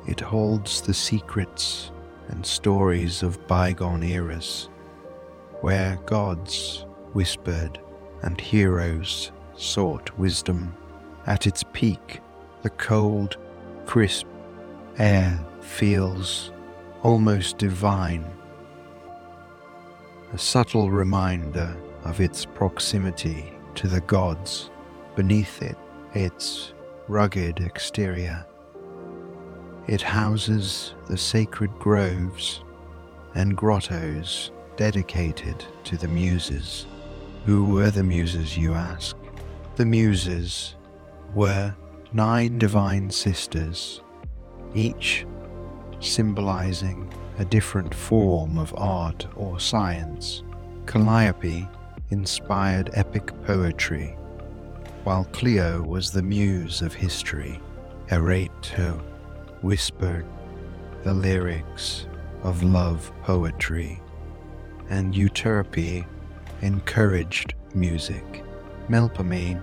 It 0.06 0.20
holds 0.20 0.82
the 0.82 0.94
secrets 0.94 1.90
and 2.30 2.46
stories 2.46 3.24
of 3.24 3.46
bygone 3.48 4.04
eras, 4.04 4.70
where 5.62 5.98
gods 6.06 6.86
whispered 7.14 7.80
and 8.22 8.40
heroes 8.40 9.32
sought 9.56 10.18
wisdom. 10.18 10.76
At 11.26 11.48
its 11.48 11.64
peak, 11.74 12.22
the 12.62 12.70
cold, 12.70 13.38
crisp 13.86 14.28
air 14.98 15.40
feels 15.62 16.52
almost 17.04 17.58
divine, 17.58 18.26
a 20.34 20.38
subtle 20.38 20.90
reminder 20.90 21.76
of 22.04 22.20
its 22.20 22.46
proximity 22.46 23.52
to 23.76 23.88
the 23.88 24.02
gods. 24.02 24.70
Beneath 25.16 25.62
it, 25.62 25.78
its 26.14 26.74
rugged 27.08 27.60
exterior. 27.60 28.46
It 29.88 30.02
houses 30.02 30.96
the 31.08 31.18
sacred 31.18 31.72
groves 31.80 32.62
and 33.36 33.56
grottos 33.56 34.52
dedicated 34.76 35.64
to 35.86 35.96
the 35.96 36.10
Muses. 36.10 36.86
Who 37.46 37.64
were 37.64 37.90
the 37.90 38.04
Muses, 38.04 38.58
you 38.58 38.74
ask? 38.74 39.16
The 39.78 39.86
Muses 39.86 40.76
were 41.34 41.74
nine 42.12 42.58
divine 42.58 43.10
sisters, 43.10 44.02
each 44.76 45.26
symbolizing 46.00 47.12
a 47.40 47.46
different 47.46 47.94
form 47.94 48.58
of 48.58 48.74
art 48.78 49.26
or 49.36 49.60
science. 49.60 50.44
Calliope 50.86 51.68
inspired 52.10 52.90
epic 52.94 53.32
poetry 53.46 54.18
while 55.08 55.24
Clio 55.32 55.82
was 55.84 56.12
the 56.12 56.22
muse 56.22 56.82
of 56.82 56.94
history, 56.94 57.62
Erato 58.10 59.02
whispered 59.68 60.26
the 61.04 61.14
lyrics 61.14 62.08
of 62.44 62.64
love 62.64 63.12
poetry, 63.24 64.02
and 64.90 65.14
Euterpe 65.14 66.06
encouraged 66.62 67.54
music. 67.76 68.46
Melpomene 68.88 69.62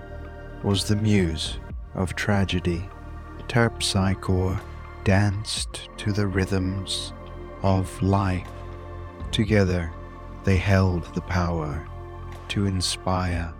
was 0.62 0.84
the 0.84 0.96
muse 0.96 1.56
of 1.94 2.14
tragedy. 2.14 2.86
Terpsichore 3.48 4.60
danced 5.04 5.88
to 5.96 6.12
the 6.12 6.26
rhythms 6.26 7.14
of 7.62 8.02
life. 8.02 8.46
Together, 9.30 9.90
they 10.44 10.58
held 10.58 11.04
the 11.14 11.22
power 11.22 11.82
to 12.48 12.66
inspire 12.66 13.54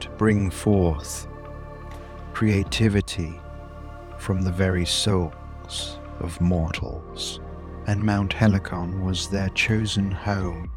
to 0.00 0.08
bring 0.16 0.48
forth 0.48 1.26
creativity 2.32 3.38
from 4.16 4.40
the 4.40 4.52
very 4.52 4.86
of 6.20 6.40
mortals, 6.40 7.40
and 7.86 8.02
Mount 8.02 8.32
Helicon 8.32 9.04
was 9.04 9.28
their 9.28 9.48
chosen 9.50 10.10
home, 10.10 10.70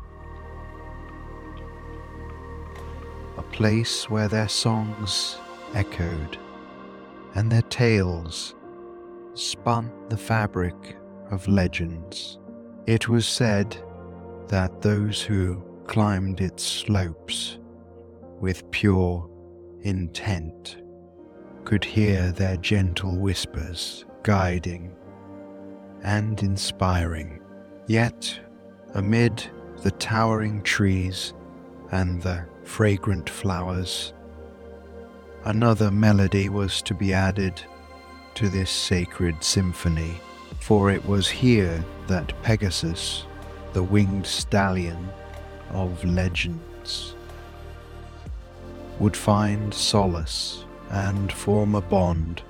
a 3.37 3.41
place 3.43 4.09
where 4.09 4.27
their 4.27 4.49
songs 4.49 5.37
echoed 5.73 6.37
and 7.35 7.51
their 7.51 7.61
tales 7.63 8.55
spun 9.33 9.91
the 10.09 10.17
fabric 10.17 10.97
of 11.31 11.47
legends. 11.47 12.39
It 12.87 13.07
was 13.07 13.27
said 13.27 13.77
that 14.47 14.81
those 14.81 15.21
who 15.21 15.63
climbed 15.85 16.41
its 16.41 16.63
slopes 16.63 17.59
with 18.39 18.69
pure 18.71 19.29
intent, 19.81 20.77
could 21.65 21.83
hear 21.83 22.31
their 22.31 22.57
gentle 22.57 23.17
whispers 23.17 24.05
guiding 24.23 24.95
and 26.03 26.41
inspiring. 26.41 27.41
Yet, 27.87 28.39
amid 28.93 29.43
the 29.83 29.91
towering 29.91 30.61
trees 30.63 31.33
and 31.91 32.21
the 32.21 32.45
fragrant 32.63 33.29
flowers, 33.29 34.13
another 35.45 35.91
melody 35.91 36.49
was 36.49 36.81
to 36.83 36.93
be 36.93 37.13
added 37.13 37.61
to 38.35 38.49
this 38.49 38.69
sacred 38.69 39.43
symphony, 39.43 40.19
for 40.59 40.91
it 40.91 41.05
was 41.05 41.27
here 41.27 41.83
that 42.07 42.33
Pegasus, 42.43 43.25
the 43.73 43.83
winged 43.83 44.25
stallion, 44.25 45.09
of 45.71 46.03
legends, 46.03 47.15
would 48.99 49.15
find 49.15 49.73
solace 49.73 50.65
and 50.89 51.31
form 51.31 51.75
a 51.75 51.81
bond 51.81 52.41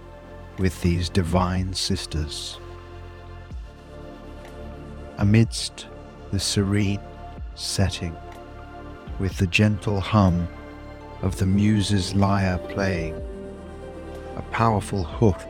with 0.59 0.81
these 0.81 1.09
divine 1.09 1.73
sisters. 1.73 2.59
Amidst 5.17 5.87
the 6.31 6.39
serene 6.39 6.99
setting, 7.55 8.15
with 9.19 9.37
the 9.37 9.47
gentle 9.47 10.01
hum 10.01 10.47
of 11.21 11.37
the 11.37 11.45
muse's 11.45 12.13
lyre 12.13 12.57
playing, 12.57 13.15
a 14.35 14.41
powerful 14.51 15.03
hoof 15.03 15.45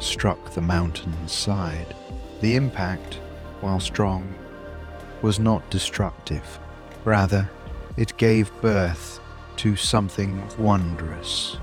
struck 0.00 0.52
the 0.52 0.60
mountain's 0.60 1.32
side. 1.32 1.94
The 2.40 2.56
impact, 2.56 3.14
while 3.60 3.80
strong, 3.80 4.34
was 5.22 5.38
not 5.38 5.68
destructive. 5.70 6.58
Rather, 7.04 7.48
it 7.96 8.16
gave 8.16 8.50
birth 8.60 9.20
to 9.56 9.76
something 9.76 10.42
wondrous. 10.58 11.58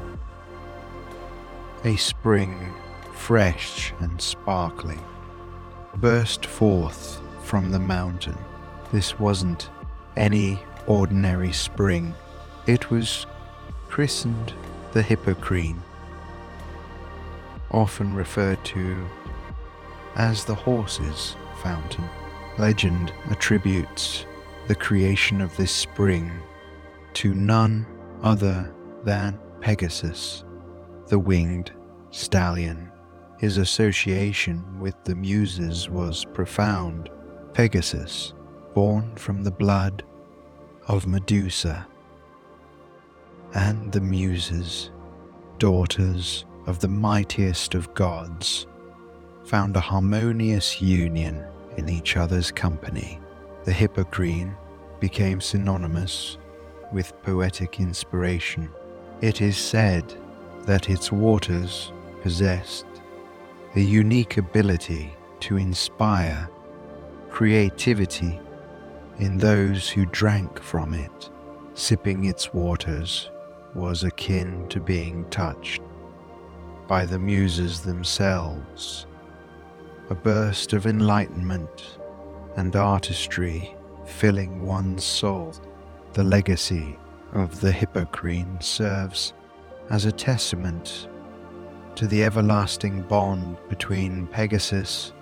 A 1.83 1.95
spring, 1.95 2.73
fresh 3.13 3.93
and 3.99 4.19
sparkling, 4.21 5.01
burst 5.97 6.45
forth 6.45 7.21
from 7.43 7.71
the 7.71 7.79
mountain. 7.79 8.37
This 8.91 9.19
wasn't 9.19 9.69
any 10.15 10.59
ordinary 10.87 11.51
spring. 11.51 12.13
It 12.65 12.89
was 12.89 13.25
christened 13.87 14.53
the 14.93 15.01
Hippocrene, 15.01 15.81
often 17.71 18.13
referred 18.13 18.63
to 18.65 19.05
as 20.15 20.45
the 20.45 20.55
horse's 20.55 21.35
fountain. 21.61 22.05
Legend 22.57 23.13
attributes 23.29 24.25
the 24.67 24.75
creation 24.75 25.41
of 25.41 25.55
this 25.57 25.71
spring 25.71 26.31
to 27.13 27.33
none 27.33 27.85
other 28.23 28.73
than 29.03 29.39
Pegasus, 29.61 30.43
the 31.07 31.19
winged 31.19 31.71
stallion. 32.11 32.91
His 33.39 33.57
association 33.57 34.79
with 34.79 34.95
the 35.03 35.15
Muses 35.15 35.89
was 35.89 36.25
profound. 36.25 37.09
Pegasus, 37.53 38.33
born 38.73 39.15
from 39.15 39.43
the 39.43 39.51
blood 39.51 40.03
of 40.87 41.07
Medusa, 41.07 41.87
and 43.53 43.91
the 43.91 44.01
Muses, 44.01 44.91
daughters 45.57 46.45
of 46.65 46.79
the 46.79 46.87
mightiest 46.87 47.73
of 47.75 47.93
gods, 47.93 48.67
found 49.43 49.75
a 49.75 49.81
harmonious 49.81 50.81
union 50.81 51.43
in 51.77 51.89
each 51.89 52.17
other's 52.17 52.51
company. 52.51 53.19
The 53.63 53.71
Hippocrene 53.73 54.55
became 54.99 55.41
synonymous 55.41 56.37
with 56.91 57.19
poetic 57.21 57.79
inspiration. 57.79 58.69
It 59.21 59.41
is 59.41 59.57
said 59.57 60.15
that 60.67 60.89
its 60.89 61.11
waters 61.11 61.91
possessed 62.21 62.85
a 63.75 63.79
unique 63.79 64.37
ability 64.37 65.11
to 65.39 65.57
inspire 65.57 66.49
creativity 67.29 68.39
in 69.19 69.37
those 69.37 69.89
who 69.89 70.05
drank 70.07 70.61
from 70.61 70.93
it. 70.93 71.29
Sipping 71.73 72.25
its 72.25 72.53
waters 72.53 73.31
was 73.75 74.03
akin 74.03 74.67
to 74.67 74.79
being 74.79 75.25
touched 75.29 75.81
by 76.87 77.05
the 77.05 77.19
muses 77.19 77.81
themselves 77.81 79.07
a 80.09 80.15
burst 80.15 80.73
of 80.73 80.85
enlightenment 80.85 81.97
and 82.55 82.75
artistry 82.75 83.75
filling 84.05 84.65
one's 84.65 85.03
soul. 85.03 85.53
The 86.13 86.23
legacy 86.23 86.97
of 87.33 87.59
the 87.61 87.71
Hippocrene 87.71 88.59
serves 88.61 89.33
as 89.89 90.05
a 90.05 90.11
testament 90.11 91.07
to 91.95 92.07
the 92.07 92.23
everlasting 92.23 93.01
bond 93.03 93.57
between 93.69 94.27
Pegasus 94.27 95.13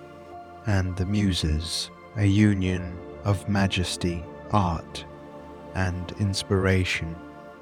and 0.66 0.96
the 0.96 1.06
Muses, 1.06 1.90
a 2.16 2.26
union 2.26 2.98
of 3.24 3.48
majesty, 3.48 4.22
art, 4.52 5.04
and 5.74 6.12
inspiration. 6.18 7.14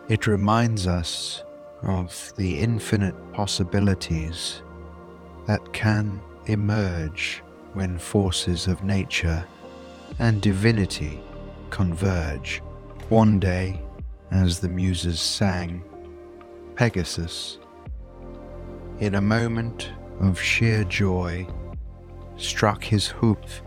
It 0.09 0.27
reminds 0.27 0.87
us 0.87 1.45
of 1.83 2.33
the 2.37 2.59
infinite 2.59 3.14
possibilities 3.33 4.62
that 5.47 5.73
can 5.73 6.21
emerge 6.47 7.43
when 7.75 7.99
forces 7.99 8.67
of 8.67 8.85
nature 8.85 9.45
and 10.19 10.40
divinity 10.40 11.21
converge. 11.71 12.62
One 13.09 13.38
day, 13.38 13.81
as 14.31 14.61
the 14.61 14.69
muses 14.69 15.21
sang, 15.21 15.83
Pegasus, 16.76 17.58
in 19.00 19.14
a 19.14 19.20
moment 19.20 19.92
of 20.20 20.40
sheer 20.40 20.84
joy, 20.84 21.46
struck 22.37 22.82
his 22.82 23.06
hoof 23.06 23.62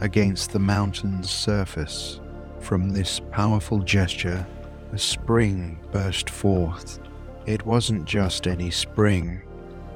against 0.00 0.52
the 0.52 0.58
mountain's 0.58 1.30
surface. 1.30 2.20
From 2.60 2.90
this 2.90 3.20
powerful 3.30 3.80
gesture, 3.80 4.46
a 4.92 4.98
spring 4.98 5.78
burst 5.90 6.30
forth. 6.30 7.00
It 7.46 7.66
wasn't 7.66 8.04
just 8.04 8.46
any 8.46 8.70
spring, 8.70 9.42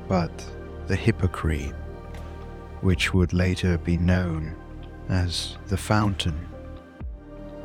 but 0.09 0.45
the 0.89 0.97
Hippocrene 0.97 1.75
which 2.81 3.15
would 3.15 3.33
later 3.33 3.79
be 3.79 3.97
known 3.97 4.55
as 5.09 5.57
the 5.69 5.77
Fountain 5.77 6.47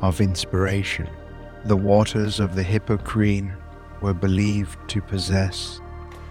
of 0.00 0.20
Inspiration. 0.20 1.08
The 1.64 1.76
waters 1.76 2.40
of 2.40 2.54
the 2.54 2.62
Hippocrene 2.62 3.54
were 4.02 4.14
believed 4.14 4.78
to 4.88 5.00
possess 5.00 5.80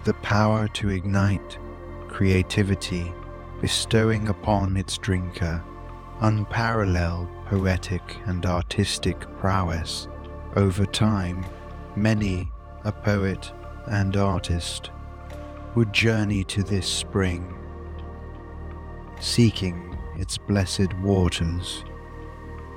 the 0.04 0.14
power 0.14 0.68
to 0.68 0.90
ignite 0.90 1.58
creativity, 2.08 3.12
bestowing 3.60 4.28
upon 4.28 4.76
its 4.76 4.98
drinker 4.98 5.62
unparalleled 6.20 7.28
poetic 7.46 8.16
and 8.26 8.46
artistic 8.46 9.20
prowess. 9.38 10.06
Over 10.54 10.86
time, 10.86 11.44
many 11.96 12.50
a 12.84 12.92
poet 12.92 13.50
and 13.86 14.16
artist 14.16 14.90
would 15.74 15.92
journey 15.92 16.44
to 16.44 16.62
this 16.62 16.86
spring 16.86 17.58
seeking 19.22 19.96
its 20.16 20.36
blessed 20.36 20.92
waters 20.98 21.84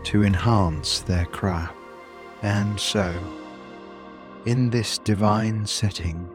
to 0.04 0.24
enhance 0.24 1.00
their 1.00 1.26
craft. 1.26 1.76
And 2.44 2.80
so, 2.80 3.14
in 4.46 4.70
this 4.70 4.98
divine 5.00 5.66
setting, 5.66 6.30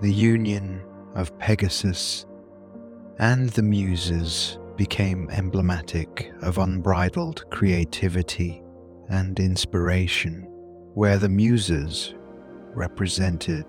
the 0.00 0.12
union 0.12 0.82
of 1.14 1.36
Pegasus 1.38 2.26
and 3.18 3.50
the 3.50 3.62
Muses 3.62 4.58
became 4.76 5.28
emblematic 5.30 6.32
of 6.42 6.58
unbridled 6.58 7.44
creativity 7.50 8.62
and 9.08 9.38
inspiration, 9.38 10.46
where 10.94 11.18
the 11.18 11.28
Muses 11.28 12.14
represented 12.74 13.66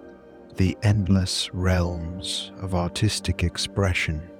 the 0.55 0.77
endless 0.83 1.53
realms 1.53 2.51
of 2.61 2.75
artistic 2.75 3.43
expression 3.43 4.31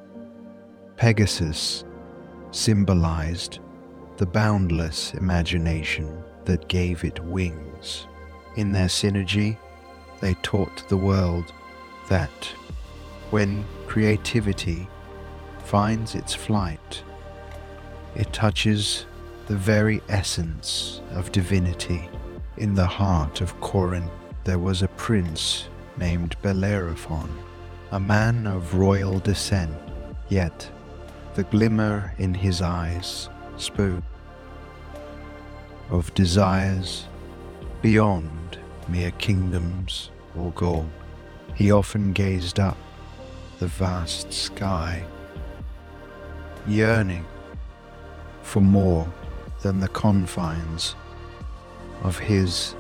Pegasus 1.02 1.84
symbolized 2.52 3.60
the 4.18 4.26
boundless 4.28 5.16
imagination 5.16 6.24
that 6.46 6.68
gave 6.68 7.04
it 7.04 7.20
wings. 7.26 8.06
In 8.56 8.74
their 8.74 8.88
synergy, 8.88 9.58
they 10.20 10.34
taught 10.36 10.88
the 10.90 10.98
world 10.98 11.54
that 12.10 12.30
when 13.30 13.64
creativity 13.88 14.90
finds 15.64 16.16
its 16.16 16.34
flight, 16.34 17.04
it 18.16 18.34
touches 18.34 19.06
the 19.48 19.56
very 19.56 20.02
essence 20.10 21.02
of 21.12 21.32
divinity. 21.32 22.10
In 22.58 22.76
the 22.76 22.86
heart 22.86 23.40
of 23.40 23.60
Corinth, 23.62 24.12
there 24.44 24.60
was 24.60 24.82
a 24.82 24.90
prince 24.90 25.70
named 25.98 26.36
Bellerophon, 26.42 27.30
a 27.92 28.00
man 28.00 28.48
of 28.48 28.76
royal 28.76 29.20
descent, 29.20 29.74
yet 30.28 30.70
the 31.36 31.44
glimmer 31.44 32.14
in 32.18 32.34
his 32.34 32.62
eyes 32.62 33.30
spoke 33.56 34.04
of 35.90 36.14
desires 36.14 37.08
beyond 37.82 38.41
mere 38.92 39.12
kingdoms 39.12 40.12
or 40.38 40.52
gold. 40.52 40.90
He 41.56 41.72
often 41.72 42.14
gazed 42.14 42.60
up 42.60 42.78
the 43.60 43.68
vast 43.68 44.34
sky, 44.34 45.04
yearning 46.68 47.26
for 48.42 48.62
more 48.62 49.08
than 49.62 49.80
the 49.80 49.88
confines 49.88 50.96
of 52.04 52.18
his 52.20 52.76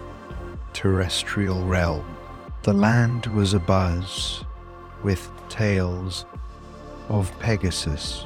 terrestrial 0.73 1.63
realm. 1.65 2.05
The 2.63 2.73
land 2.73 3.27
was 3.27 3.53
abuzz 3.53 4.43
with 5.03 5.31
tales 5.49 6.25
of 7.09 7.37
Pegasus 7.39 8.25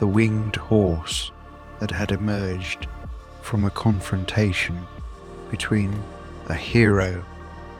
the 0.00 0.06
winged 0.06 0.56
horse 0.56 1.30
that 1.78 1.90
had 1.90 2.10
emerged 2.10 2.88
from 3.42 3.66
a 3.66 3.70
confrontation 3.70 4.86
between 5.50 5.92
a 6.50 6.54
hero 6.54 7.24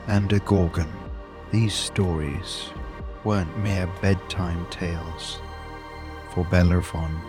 and 0.07 0.31
a 0.31 0.39
Gorgon. 0.39 0.89
These 1.51 1.73
stories 1.73 2.69
weren't 3.25 3.57
mere 3.57 3.87
bedtime 4.01 4.65
tales 4.69 5.39
for 6.33 6.45
Bellerophon. 6.45 7.19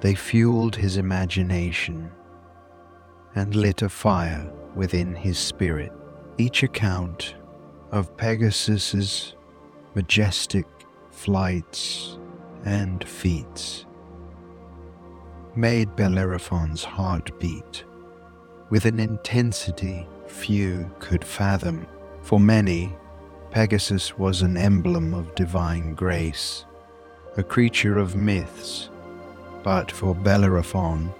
They 0.00 0.14
fueled 0.14 0.76
his 0.76 0.98
imagination 0.98 2.10
and 3.34 3.54
lit 3.54 3.80
a 3.80 3.88
fire 3.88 4.52
within 4.74 5.14
his 5.14 5.38
spirit. 5.38 5.92
Each 6.36 6.62
account 6.62 7.36
of 7.90 8.14
Pegasus's 8.18 9.34
majestic 9.94 10.66
flights 11.10 12.18
and 12.66 13.02
feats 13.08 13.86
made 15.58 15.96
Bellerophon's 15.96 16.84
heart 16.84 17.36
beat 17.40 17.84
with 18.70 18.84
an 18.84 19.00
intensity 19.00 20.06
few 20.28 20.88
could 21.00 21.24
fathom. 21.24 21.84
For 22.22 22.38
many, 22.38 22.96
Pegasus 23.50 24.16
was 24.16 24.42
an 24.42 24.56
emblem 24.56 25.14
of 25.14 25.34
divine 25.34 25.94
grace, 25.94 26.64
a 27.36 27.42
creature 27.42 27.98
of 27.98 28.14
myths, 28.14 28.90
but 29.64 29.90
for 29.90 30.14
Bellerophon, 30.14 31.12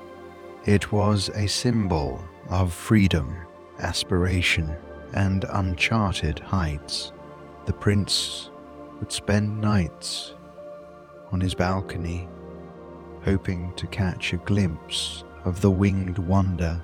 it 0.67 0.93
was 0.93 1.31
a 1.31 1.49
symbol 1.49 2.23
of 2.49 2.73
freedom, 2.73 3.37
aspiration, 3.81 4.73
and 5.15 5.47
uncharted 5.51 6.39
heights. 6.39 7.13
The 7.67 7.73
prince 7.73 8.51
would 9.01 9.11
spend 9.11 9.61
nights 9.61 10.35
on 11.33 11.41
his 11.41 11.57
balcony, 11.57 12.29
hoping 13.29 13.73
to 13.75 13.87
catch 13.87 14.33
a 14.33 14.39
glimpse 14.39 15.25
of 15.45 15.61
the 15.61 15.71
winged 15.71 16.19
wonder, 16.19 16.83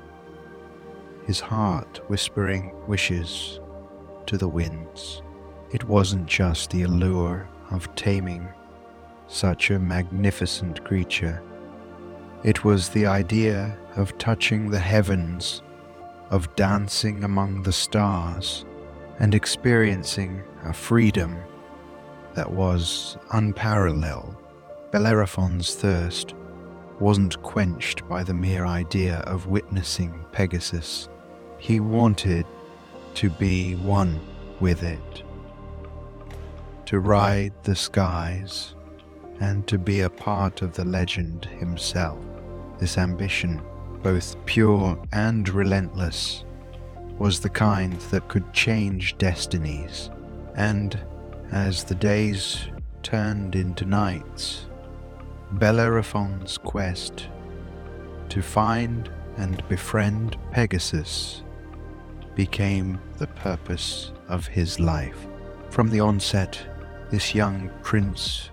his 1.26 1.40
heart 1.40 2.00
whispering 2.08 2.72
wishes 2.86 3.60
to 4.26 4.36
the 4.36 4.48
winds. 4.48 5.22
It 5.72 5.84
wasn't 5.84 6.26
just 6.26 6.70
the 6.70 6.82
allure 6.82 7.48
of 7.70 7.94
taming 7.94 8.48
such 9.26 9.70
a 9.70 9.78
magnificent 9.78 10.84
creature 10.84 11.42
it 12.44 12.62
was 12.62 12.90
the 12.90 13.06
idea 13.06 13.74
of 13.96 14.18
touching 14.18 14.70
the 14.70 14.78
heavens, 14.78 15.62
of 16.28 16.54
dancing 16.56 17.24
among 17.24 17.62
the 17.62 17.72
stars, 17.72 18.66
and 19.18 19.34
experiencing 19.34 20.42
a 20.62 20.74
freedom 20.74 21.38
that 22.34 22.52
was 22.52 23.16
unparalleled. 23.32 24.36
Bellerophon's 24.94 25.74
thirst 25.74 26.36
wasn't 27.00 27.42
quenched 27.42 28.08
by 28.08 28.22
the 28.22 28.32
mere 28.32 28.64
idea 28.64 29.16
of 29.26 29.48
witnessing 29.48 30.24
Pegasus. 30.30 31.08
He 31.58 31.80
wanted 31.80 32.46
to 33.14 33.28
be 33.28 33.74
one 33.74 34.20
with 34.60 34.84
it, 34.84 35.24
to 36.86 37.00
ride 37.00 37.52
the 37.64 37.74
skies, 37.74 38.76
and 39.40 39.66
to 39.66 39.78
be 39.78 40.02
a 40.02 40.08
part 40.08 40.62
of 40.62 40.74
the 40.74 40.84
legend 40.84 41.46
himself. 41.46 42.24
This 42.78 42.96
ambition, 42.96 43.60
both 44.00 44.36
pure 44.46 44.96
and 45.10 45.48
relentless, 45.48 46.44
was 47.18 47.40
the 47.40 47.50
kind 47.50 47.94
that 48.12 48.28
could 48.28 48.52
change 48.52 49.18
destinies, 49.18 50.08
and 50.54 50.96
as 51.50 51.82
the 51.82 51.96
days 51.96 52.68
turned 53.02 53.56
into 53.56 53.84
nights, 53.84 54.68
Bellerophon's 55.58 56.58
quest 56.58 57.28
to 58.28 58.42
find 58.42 59.08
and 59.36 59.66
befriend 59.68 60.36
Pegasus 60.50 61.42
became 62.34 63.00
the 63.18 63.28
purpose 63.28 64.12
of 64.28 64.48
his 64.48 64.80
life. 64.80 65.26
From 65.70 65.90
the 65.90 66.00
onset, 66.00 66.60
this 67.10 67.34
young 67.34 67.70
prince 67.82 68.50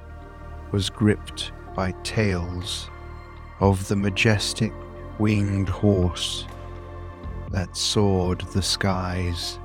was 0.71 0.89
gripped 0.89 1.51
by 1.75 1.91
tales 2.03 2.89
of 3.59 3.87
the 3.87 3.95
majestic 3.95 4.73
winged 5.17 5.69
horse 5.69 6.45
that 7.49 7.75
soared 7.75 8.41
the 8.53 8.61
skies, 8.61 9.57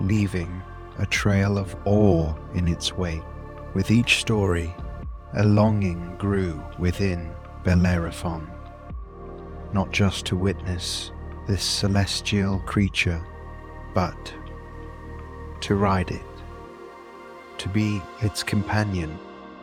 leaving 0.00 0.60
a 0.98 1.06
trail 1.06 1.58
of 1.58 1.76
awe 1.84 2.34
in 2.54 2.66
its 2.66 2.92
wake. 2.96 3.22
With 3.74 3.90
each 3.90 4.18
story, 4.18 4.74
a 5.34 5.44
longing 5.44 6.14
grew 6.18 6.62
within 6.78 7.30
Bellerophon, 7.64 8.46
not 9.72 9.90
just 9.90 10.26
to 10.26 10.36
witness 10.36 11.10
this 11.46 11.62
celestial 11.62 12.60
creature, 12.60 13.24
but 13.94 14.34
to 15.60 15.74
ride 15.74 16.10
it, 16.10 16.22
to 17.58 17.68
be 17.68 18.02
its 18.20 18.42
companion. 18.42 19.18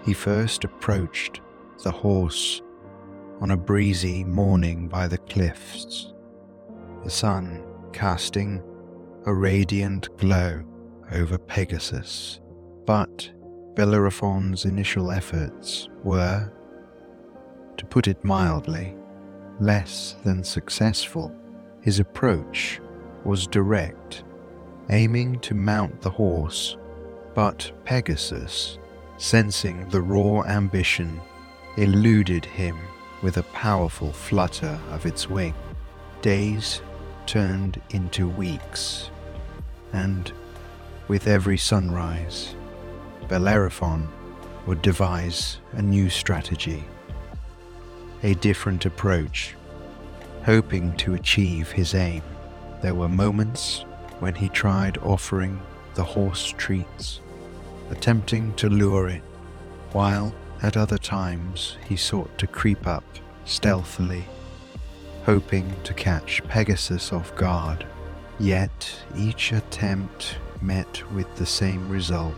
He 0.05 0.13
first 0.13 0.63
approached 0.63 1.41
the 1.83 1.91
horse 1.91 2.61
on 3.41 3.51
a 3.51 3.57
breezy 3.57 4.23
morning 4.23 4.87
by 4.87 5.07
the 5.07 5.17
cliffs, 5.17 6.13
the 7.03 7.09
sun 7.09 7.63
casting 7.93 8.63
a 9.25 9.33
radiant 9.33 10.15
glow 10.17 10.63
over 11.11 11.37
Pegasus. 11.37 12.39
But 12.85 13.31
Bellerophon's 13.79 14.65
initial 14.65 15.09
efforts 15.09 15.87
were, 16.03 16.51
to 17.77 17.85
put 17.85 18.09
it 18.09 18.21
mildly, 18.25 18.93
less 19.61 20.17
than 20.25 20.43
successful. 20.43 21.33
His 21.79 21.97
approach 21.97 22.81
was 23.23 23.47
direct, 23.47 24.25
aiming 24.89 25.39
to 25.39 25.53
mount 25.53 26.01
the 26.01 26.09
horse, 26.09 26.75
but 27.33 27.71
Pegasus, 27.85 28.77
sensing 29.15 29.87
the 29.87 30.01
raw 30.01 30.41
ambition, 30.41 31.21
eluded 31.77 32.43
him 32.43 32.77
with 33.23 33.37
a 33.37 33.43
powerful 33.53 34.11
flutter 34.11 34.77
of 34.91 35.05
its 35.05 35.29
wing. 35.29 35.53
Days 36.21 36.81
turned 37.25 37.81
into 37.91 38.27
weeks, 38.27 39.09
and 39.93 40.33
with 41.07 41.27
every 41.27 41.57
sunrise, 41.57 42.55
Bellerophon 43.29 44.09
would 44.65 44.81
devise 44.81 45.59
a 45.73 45.81
new 45.81 46.09
strategy, 46.09 46.83
a 48.23 48.33
different 48.33 48.85
approach, 48.85 49.55
hoping 50.43 50.97
to 50.97 51.13
achieve 51.13 51.71
his 51.71 51.93
aim. 51.93 52.23
There 52.81 52.95
were 52.95 53.07
moments 53.07 53.85
when 54.19 54.33
he 54.33 54.49
tried 54.49 54.97
offering 54.97 55.61
the 55.93 56.03
horse 56.03 56.53
treats, 56.57 57.21
attempting 57.91 58.53
to 58.55 58.67
lure 58.67 59.07
it, 59.09 59.23
while 59.91 60.33
at 60.63 60.75
other 60.75 60.97
times, 60.97 61.77
he 61.87 61.95
sought 61.95 62.35
to 62.39 62.47
creep 62.47 62.87
up 62.87 63.03
stealthily, 63.45 64.25
hoping 65.23 65.73
to 65.83 65.93
catch 65.93 66.43
Pegasus 66.47 67.13
off 67.13 67.35
guard. 67.35 67.85
Yet 68.39 69.03
each 69.15 69.51
attempt 69.51 70.37
met 70.61 71.09
with 71.13 71.33
the 71.35 71.45
same 71.45 71.87
result 71.89 72.35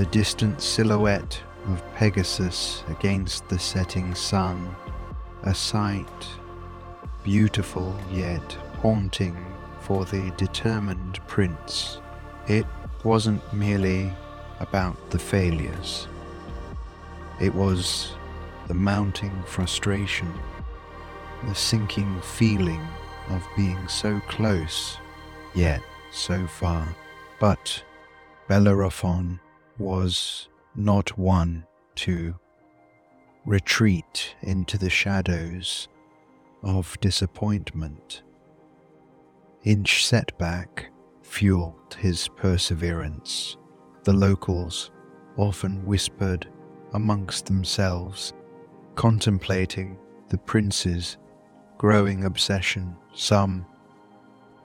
the 0.00 0.06
distant 0.06 0.62
silhouette 0.62 1.38
of 1.68 1.82
Pegasus 1.94 2.84
against 2.88 3.46
the 3.50 3.58
setting 3.58 4.14
sun, 4.14 4.74
a 5.42 5.54
sight 5.54 6.26
beautiful 7.22 7.94
yet 8.10 8.56
haunting 8.80 9.36
for 9.80 10.06
the 10.06 10.32
determined 10.38 11.20
prince. 11.26 12.00
It 12.48 12.64
wasn't 13.04 13.42
merely 13.52 14.10
about 14.58 14.96
the 15.10 15.18
failures 15.18 16.08
it 17.38 17.54
was 17.54 18.12
the 18.68 18.74
mounting 18.74 19.42
frustration, 19.44 20.32
the 21.46 21.54
sinking 21.54 22.22
feeling 22.22 22.80
of 23.28 23.46
being 23.54 23.86
so 23.86 24.18
close, 24.28 24.96
yet 25.54 25.82
so 26.10 26.46
far. 26.46 26.88
But 27.38 27.84
Bellerophon 28.48 29.40
was 29.80 30.48
not 30.76 31.18
one 31.18 31.64
to 31.96 32.34
retreat 33.46 34.36
into 34.42 34.78
the 34.78 34.90
shadows 34.90 35.88
of 36.62 37.00
disappointment. 37.00 38.22
Each 39.64 40.06
setback 40.06 40.90
fueled 41.22 41.96
his 41.98 42.28
perseverance. 42.28 43.56
The 44.04 44.12
locals 44.12 44.90
often 45.36 45.84
whispered 45.86 46.46
amongst 46.92 47.46
themselves, 47.46 48.32
contemplating 48.94 49.98
the 50.28 50.38
prince's 50.38 51.16
growing 51.78 52.24
obsession, 52.24 52.96
some 53.14 53.64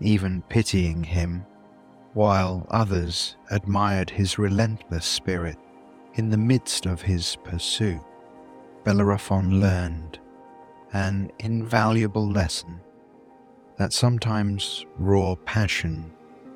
even 0.02 0.42
pitying 0.50 1.04
him, 1.04 1.46
while 2.16 2.66
others 2.72 3.36
admired 3.52 4.10
his 4.10 4.40
relentless 4.40 5.06
spirit. 5.06 5.58
In 6.14 6.30
the 6.30 6.38
midst 6.38 6.86
of 6.86 7.02
his 7.02 7.36
pursuit, 7.44 8.00
Bellerophon 8.86 9.60
learned 9.60 10.18
an 10.94 11.30
invaluable 11.40 12.26
lesson 12.26 12.80
that 13.78 13.92
sometimes 13.92 14.86
raw 14.98 15.36
passion 15.44 16.14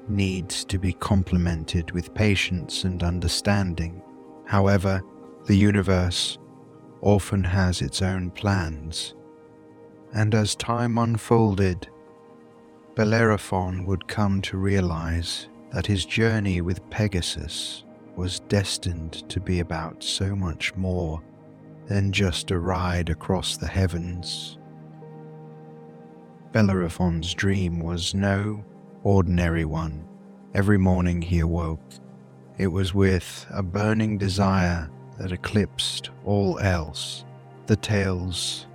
needs 0.08 0.64
to 0.64 0.80
be 0.80 0.94
complemented 0.94 1.92
with 1.92 2.14
patience 2.14 2.86
and 2.86 3.04
understanding. 3.04 4.02
However, 4.46 5.02
the 5.46 5.56
universe 5.56 6.38
often 7.02 7.44
has 7.44 7.82
its 7.82 8.02
own 8.02 8.32
plans, 8.32 9.14
and 10.14 10.34
as 10.34 10.56
time 10.56 10.98
unfolded, 10.98 11.90
Bellerophon 12.96 13.86
would 13.86 14.08
come 14.08 14.42
to 14.44 14.58
realize 14.58 15.49
that 15.72 15.86
his 15.86 16.06
journey 16.06 16.62
with 16.62 16.88
Pegasus 16.90 17.84
was 18.16 18.42
destined 18.42 19.28
to 19.30 19.40
be 19.40 19.60
about 19.60 20.04
so 20.04 20.36
much 20.36 20.76
more 20.76 21.22
than 21.88 22.12
just 22.12 22.52
a 22.52 22.60
ride 22.60 23.10
across 23.10 23.58
the 23.58 23.68
heavens. 23.68 24.58
Bellerophon's 26.52 27.34
dream 27.34 27.80
was 27.80 28.14
no 28.14 28.64
ordinary 29.04 29.66
one. 29.66 30.06
Every 30.54 30.78
morning 30.78 31.22
he 31.22 31.40
awoke. 31.40 31.80
It 32.58 32.68
was 32.68 32.94
with 32.94 33.46
a 33.50 33.64
burning 33.64 34.18
desire 34.18 34.90
that 35.18 35.32
eclipsed 35.32 36.10
all 36.26 36.60
else. 36.60 37.24
The 37.68 37.76
tales 37.76 38.68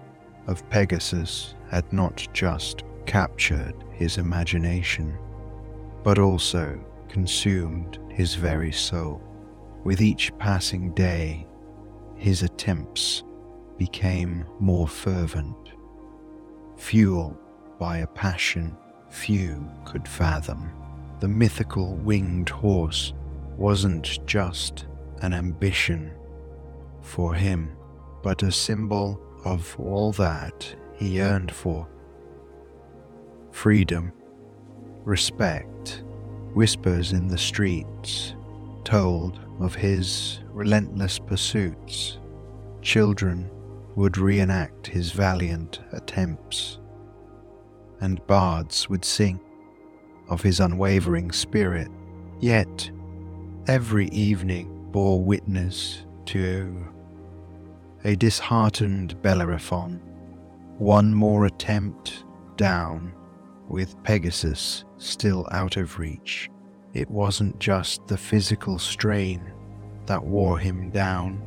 of 0.46 0.68
Pegasus 0.70 1.54
had 1.70 1.92
not 1.92 2.26
just 2.33 2.85
captured 3.07 3.74
his 3.92 4.18
imagination, 4.18 5.18
but 6.04 6.18
also 6.18 6.78
consumed 7.08 7.98
his 8.10 8.34
very 8.34 8.70
soul. 8.70 9.20
With 9.82 10.00
each 10.00 10.36
passing 10.38 10.92
day, 10.94 11.46
his 12.14 12.42
attempts 12.42 13.24
became 13.76 14.44
more 14.60 14.86
fervent, 14.86 15.72
fueled 16.76 17.36
by 17.78 17.98
a 17.98 18.06
passion 18.06 18.76
few 19.08 19.68
could 19.84 20.06
fathom. 20.06 20.70
The 21.20 21.28
mythical 21.28 21.96
winged 21.96 22.50
horse 22.50 23.14
wasn't 23.56 24.24
just 24.26 24.86
an 25.22 25.32
ambition 25.32 26.12
for 27.00 27.34
him, 27.34 27.76
but 28.22 28.42
a 28.42 28.52
symbol 28.52 29.20
of 29.44 29.74
all 29.78 30.12
that 30.12 30.74
he 30.94 31.08
yearned 31.16 31.50
for 31.52 31.88
freedom, 33.50 34.12
respect, 35.04 36.02
whispers 36.54 37.12
in 37.12 37.28
the 37.28 37.38
streets 37.38 38.34
told 38.84 39.40
of 39.60 39.74
his 39.74 40.40
relentless 40.50 41.18
pursuits. 41.18 42.18
Children 42.82 43.50
would 43.96 44.18
reenact 44.18 44.86
his 44.86 45.12
valiant 45.12 45.80
attempts, 45.92 46.78
and 48.00 48.24
bards 48.26 48.88
would 48.88 49.04
sing 49.04 49.40
of 50.28 50.42
his 50.42 50.60
unwavering 50.60 51.32
spirit. 51.32 51.88
Yet, 52.40 52.90
every 53.66 54.08
evening 54.08 54.88
bore 54.90 55.22
witness 55.22 56.04
to 56.26 56.86
a 58.04 58.16
disheartened 58.16 59.20
Bellerophon, 59.22 60.00
one 60.78 61.14
more 61.14 61.46
attempt 61.46 62.24
down 62.56 63.12
with 63.68 64.00
Pegasus 64.02 64.84
still 65.04 65.46
out 65.50 65.76
of 65.76 65.98
reach. 65.98 66.50
It 66.92 67.10
wasn't 67.10 67.58
just 67.58 68.06
the 68.06 68.16
physical 68.16 68.78
strain 68.78 69.52
that 70.06 70.22
wore 70.22 70.58
him 70.58 70.90
down, 70.90 71.42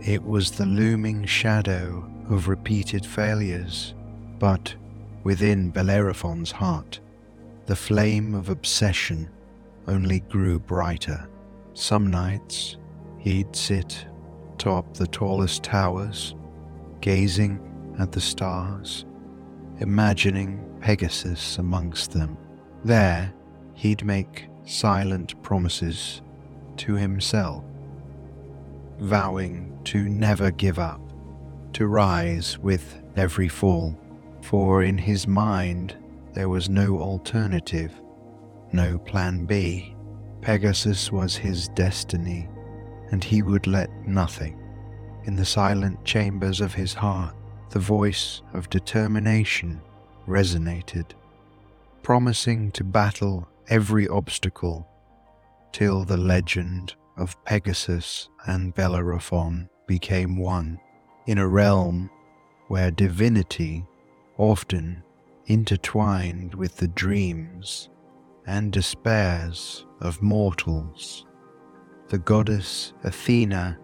it 0.00 0.22
was 0.22 0.50
the 0.50 0.66
looming 0.66 1.24
shadow 1.24 2.08
of 2.28 2.48
repeated 2.48 3.06
failures. 3.06 3.94
But 4.38 4.74
within 5.22 5.70
Bellerophon's 5.70 6.50
heart, 6.50 7.00
the 7.66 7.76
flame 7.76 8.34
of 8.34 8.48
obsession 8.48 9.30
only 9.86 10.20
grew 10.20 10.58
brighter. 10.58 11.28
Some 11.74 12.08
nights 12.08 12.76
he'd 13.18 13.54
sit 13.54 14.06
atop 14.54 14.94
the 14.94 15.06
tallest 15.06 15.62
towers, 15.62 16.34
gazing 17.00 17.60
at 17.98 18.12
the 18.12 18.20
stars, 18.20 19.04
imagining 19.78 20.64
Pegasus 20.80 21.58
amongst 21.58 22.12
them. 22.12 22.36
There, 22.84 23.32
he'd 23.74 24.04
make 24.04 24.48
silent 24.64 25.40
promises 25.42 26.22
to 26.78 26.94
himself, 26.94 27.64
vowing 28.98 29.78
to 29.84 30.08
never 30.08 30.50
give 30.50 30.78
up, 30.78 31.00
to 31.74 31.86
rise 31.86 32.58
with 32.58 33.00
every 33.16 33.48
fall, 33.48 33.98
for 34.42 34.82
in 34.82 34.98
his 34.98 35.26
mind 35.26 35.96
there 36.34 36.48
was 36.48 36.68
no 36.68 36.98
alternative, 36.98 37.92
no 38.72 38.98
plan 38.98 39.44
B. 39.44 39.94
Pegasus 40.40 41.12
was 41.12 41.36
his 41.36 41.68
destiny, 41.68 42.48
and 43.12 43.22
he 43.22 43.42
would 43.42 43.66
let 43.66 43.90
nothing. 44.06 44.58
In 45.24 45.36
the 45.36 45.44
silent 45.44 46.04
chambers 46.04 46.60
of 46.60 46.74
his 46.74 46.94
heart, 46.94 47.36
the 47.70 47.78
voice 47.78 48.42
of 48.54 48.70
determination 48.70 49.80
resonated, 50.26 51.12
promising 52.02 52.70
to 52.72 52.84
battle 52.84 53.48
every 53.68 54.08
obstacle 54.08 54.86
till 55.72 56.04
the 56.04 56.16
legend 56.16 56.94
of 57.16 57.42
Pegasus 57.44 58.28
and 58.46 58.74
Bellerophon 58.74 59.68
became 59.86 60.36
one 60.36 60.78
in 61.26 61.38
a 61.38 61.46
realm 61.46 62.10
where 62.68 62.90
divinity 62.90 63.84
often 64.38 65.02
intertwined 65.46 66.54
with 66.54 66.76
the 66.76 66.88
dreams 66.88 67.88
and 68.46 68.72
despairs 68.72 69.86
of 70.00 70.22
mortals. 70.22 71.26
The 72.08 72.18
goddess 72.18 72.92
Athena 73.04 73.78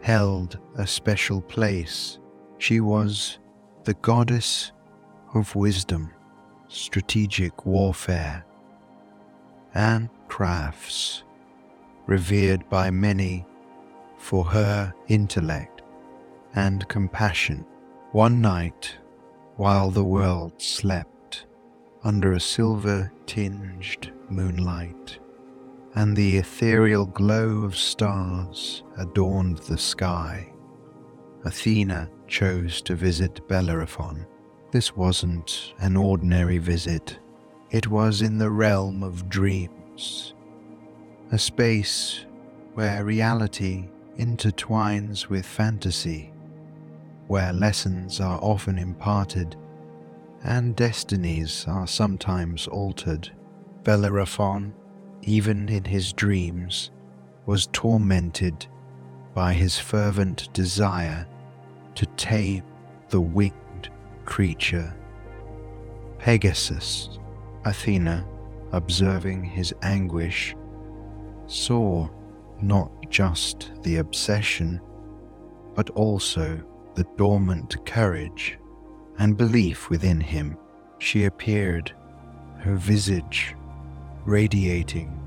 held 0.00 0.58
a 0.76 0.86
special 0.86 1.40
place. 1.40 2.18
She 2.58 2.80
was 2.80 3.38
the 3.84 3.94
goddess 3.94 4.72
of 5.34 5.54
wisdom, 5.54 6.10
strategic 6.72 7.66
warfare, 7.66 8.44
and 9.74 10.08
crafts, 10.28 11.22
revered 12.06 12.68
by 12.70 12.90
many 12.90 13.44
for 14.16 14.44
her 14.44 14.92
intellect 15.08 15.82
and 16.54 16.88
compassion. 16.88 17.64
One 18.12 18.40
night, 18.40 18.96
while 19.56 19.90
the 19.90 20.04
world 20.04 20.52
slept 20.60 21.46
under 22.04 22.32
a 22.32 22.40
silver 22.40 23.12
tinged 23.26 24.12
moonlight, 24.28 25.18
and 25.94 26.16
the 26.16 26.38
ethereal 26.38 27.06
glow 27.06 27.62
of 27.64 27.76
stars 27.76 28.82
adorned 28.96 29.58
the 29.58 29.78
sky, 29.78 30.50
Athena 31.44 32.08
chose 32.26 32.80
to 32.82 32.94
visit 32.94 33.46
Bellerophon 33.46 34.26
this 34.72 34.96
wasn't 34.96 35.74
an 35.78 35.96
ordinary 35.96 36.56
visit, 36.56 37.18
it 37.70 37.88
was 37.88 38.22
in 38.22 38.38
the 38.38 38.50
realm 38.50 39.02
of 39.02 39.28
dreams, 39.28 40.34
a 41.30 41.38
space 41.38 42.24
where 42.72 43.04
reality 43.04 43.88
intertwines 44.18 45.28
with 45.28 45.44
fantasy, 45.44 46.32
where 47.26 47.52
lessons 47.52 48.18
are 48.18 48.38
often 48.40 48.78
imparted 48.78 49.56
and 50.44 50.74
destinies 50.74 51.66
are 51.68 51.86
sometimes 51.86 52.66
altered. 52.66 53.30
Bellerophon, 53.84 54.72
even 55.20 55.68
in 55.68 55.84
his 55.84 56.14
dreams, 56.14 56.90
was 57.44 57.68
tormented 57.72 58.66
by 59.34 59.52
his 59.52 59.78
fervent 59.78 60.50
desire 60.52 61.26
to 61.94 62.06
tame 62.16 62.64
the 63.10 63.20
winged 63.20 63.61
creature. 64.24 64.94
Pegasus, 66.18 67.18
Athena, 67.64 68.26
observing 68.72 69.44
his 69.44 69.74
anguish, 69.82 70.54
saw 71.46 72.08
not 72.60 72.90
just 73.10 73.72
the 73.82 73.96
obsession, 73.96 74.80
but 75.74 75.90
also 75.90 76.62
the 76.94 77.04
dormant 77.16 77.84
courage 77.86 78.58
and 79.18 79.36
belief 79.36 79.90
within 79.90 80.20
him. 80.20 80.56
She 80.98 81.24
appeared, 81.24 81.92
her 82.60 82.76
visage 82.76 83.54
radiating 84.24 85.18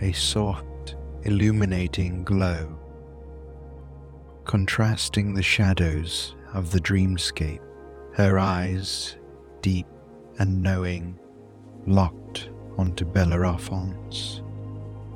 a 0.00 0.12
soft, 0.12 0.96
illuminating 1.24 2.24
glow, 2.24 2.78
contrasting 4.44 5.34
the 5.34 5.42
shadows 5.42 6.34
of 6.54 6.72
the 6.72 6.80
dreamscape 6.80 7.60
her 8.14 8.38
eyes, 8.38 9.16
deep 9.62 9.86
and 10.38 10.62
knowing, 10.62 11.18
locked 11.86 12.50
onto 12.76 13.04
Bellerophon's, 13.04 14.42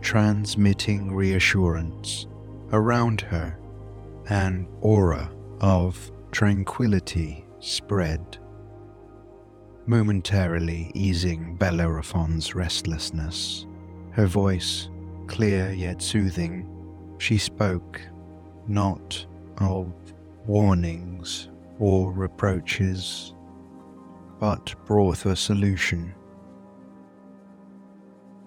transmitting 0.01 1.15
reassurance 1.15 2.27
around 2.73 3.21
her, 3.21 3.59
an 4.29 4.67
aura 4.81 5.31
of 5.61 6.11
tranquility 6.33 7.45
spread, 7.61 8.39
momentarily 9.87 10.91
easing 10.95 11.55
Bellerophon's 11.57 12.55
restlessness. 12.55 13.67
Her 14.13 14.27
voice, 14.27 14.89
clear 15.27 15.71
yet 15.73 16.01
soothing, 16.01 16.69
she 17.19 17.37
spoke 17.39 18.01
not 18.67 19.27
of 19.59 19.93
warnings 20.47 21.49
or 21.79 22.13
reproaches, 22.13 23.35
but 24.39 24.75
brought 24.85 25.27
a 25.27 25.37
solution. 25.37 26.15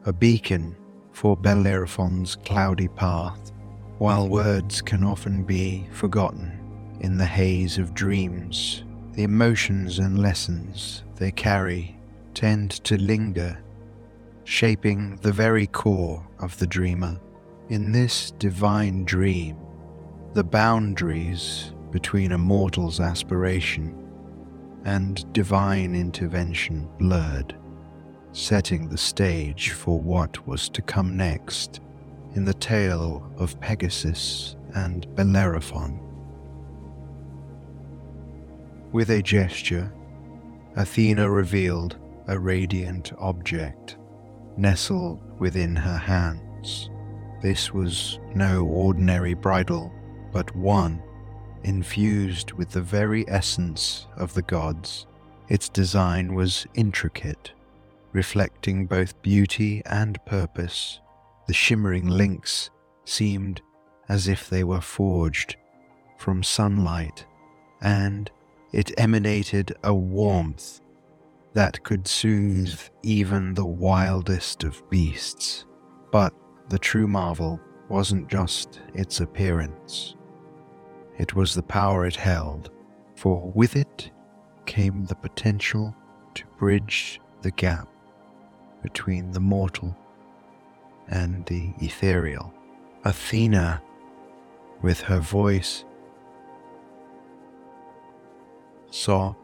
A 0.05 0.13
beacon 0.13 0.75
for 1.11 1.35
Bellerophon's 1.35 2.35
cloudy 2.35 2.87
path, 2.87 3.51
while 3.97 4.29
words 4.29 4.81
can 4.81 5.03
often 5.03 5.43
be 5.43 5.87
forgotten 5.91 6.59
in 7.01 7.17
the 7.17 7.25
haze 7.25 7.77
of 7.77 7.93
dreams, 7.93 8.83
the 9.13 9.23
emotions 9.23 9.99
and 9.99 10.19
lessons 10.19 11.03
they 11.15 11.31
carry 11.31 11.97
tend 12.33 12.71
to 12.71 12.97
linger, 12.97 13.61
shaping 14.45 15.17
the 15.17 15.31
very 15.31 15.67
core 15.67 16.25
of 16.39 16.57
the 16.59 16.67
dreamer. 16.67 17.19
In 17.69 17.91
this 17.91 18.31
divine 18.31 19.03
dream, 19.03 19.57
the 20.33 20.43
boundaries 20.43 21.73
between 21.91 22.31
a 22.31 22.37
mortal's 22.37 22.99
aspiration 22.99 23.95
and 24.85 25.31
divine 25.33 25.95
intervention 25.95 26.87
blurred, 26.97 27.55
setting 28.31 28.87
the 28.87 28.97
stage 28.97 29.71
for 29.71 29.99
what 29.99 30.45
was 30.47 30.69
to 30.69 30.81
come 30.81 31.17
next 31.17 31.81
in 32.35 32.45
the 32.45 32.53
tale 32.53 33.31
of 33.37 33.59
Pegasus 33.59 34.55
and 34.75 35.13
Bellerophon. 35.15 35.99
With 38.91 39.09
a 39.09 39.21
gesture, 39.21 39.91
Athena 40.75 41.29
revealed 41.29 41.97
a 42.27 42.39
radiant 42.39 43.11
object 43.17 43.97
nestled 44.57 45.19
within 45.39 45.75
her 45.75 45.97
hands. 45.97 46.89
This 47.41 47.73
was 47.73 48.19
no 48.35 48.65
ordinary 48.65 49.33
bridle, 49.33 49.91
but 50.31 50.55
one 50.55 51.01
infused 51.63 52.53
with 52.53 52.71
the 52.71 52.81
very 52.81 53.27
essence 53.29 54.07
of 54.17 54.33
the 54.33 54.41
gods. 54.41 55.05
Its 55.47 55.69
design 55.69 56.35
was 56.35 56.65
intricate, 56.75 57.51
reflecting 58.11 58.85
both 58.85 59.21
beauty 59.21 59.81
and 59.85 60.23
purpose. 60.25 60.99
The 61.47 61.53
shimmering 61.53 62.07
links 62.07 62.69
seemed 63.05 63.61
as 64.07 64.27
if 64.27 64.49
they 64.49 64.63
were 64.63 64.81
forged 64.81 65.55
from 66.17 66.43
sunlight, 66.43 67.25
and 67.81 68.29
it 68.71 68.91
emanated 68.99 69.75
a 69.83 69.93
warmth 69.93 70.81
that 71.53 71.83
could 71.83 72.07
soothe 72.07 72.79
even 73.01 73.53
the 73.53 73.65
wildest 73.65 74.63
of 74.63 74.87
beasts. 74.89 75.65
But 76.11 76.33
the 76.69 76.79
true 76.79 77.07
marvel 77.07 77.59
wasn't 77.87 78.27
just 78.27 78.81
its 78.93 79.19
appearance. 79.19 80.15
It 81.19 81.35
was 81.35 81.53
the 81.53 81.61
power 81.61 82.05
it 82.05 82.15
held, 82.15 82.71
for 83.15 83.51
with 83.53 83.75
it 83.75 84.09
came 84.65 85.03
the 85.05 85.15
potential 85.15 85.93
to 86.35 86.45
bridge 86.57 87.19
the 87.41 87.51
gap 87.51 87.89
between 88.81 89.31
the 89.31 89.41
mortal 89.41 89.95
and 91.09 91.45
the 91.47 91.73
ethereal. 91.81 92.53
Athena, 93.03 93.81
with 94.81 95.01
her 95.01 95.19
voice 95.19 95.83
saw 98.89 99.35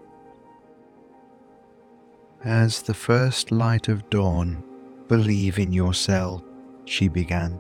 as 2.44 2.84
the 2.84 2.94
first 2.94 3.52
light 3.52 3.90
of 3.90 4.10
dawn, 4.10 4.64
believe 5.10 5.60
in 5.60 5.74
yourself, 5.74 6.42
she 6.86 7.10
began 7.10 7.60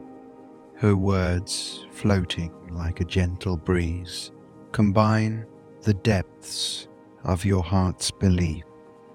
her 0.78 0.96
words 0.96 1.86
floating 1.92 2.52
like 2.72 3.00
a 3.00 3.06
gentle 3.06 3.58
breeze. 3.58 4.32
Combine 4.72 5.46
the 5.82 5.94
depths 5.94 6.88
of 7.24 7.46
your 7.46 7.64
heart's 7.64 8.12
belief 8.12 8.64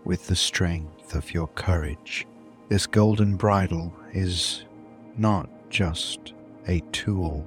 with 0.04 0.26
the 0.26 0.36
strength 0.36 1.14
of 1.14 1.34
your 1.34 1.48
courage. 1.48 2.26
This 2.68 2.86
golden 2.86 3.36
bridle 3.36 3.92
is 4.12 4.64
not 5.16 5.48
just 5.68 6.32
a 6.66 6.80
tool, 6.92 7.46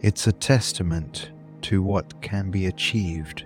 it's 0.00 0.26
a 0.26 0.32
testament 0.32 1.30
to 1.62 1.82
what 1.82 2.22
can 2.22 2.50
be 2.50 2.66
achieved 2.66 3.44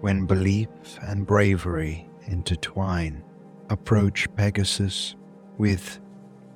when 0.00 0.26
belief 0.26 0.68
and 1.02 1.24
bravery 1.26 2.08
intertwine. 2.26 3.22
Approach 3.70 4.28
Pegasus 4.34 5.14
with 5.58 6.00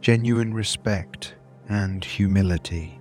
genuine 0.00 0.52
respect 0.52 1.34
and 1.70 2.04
humility. 2.04 3.00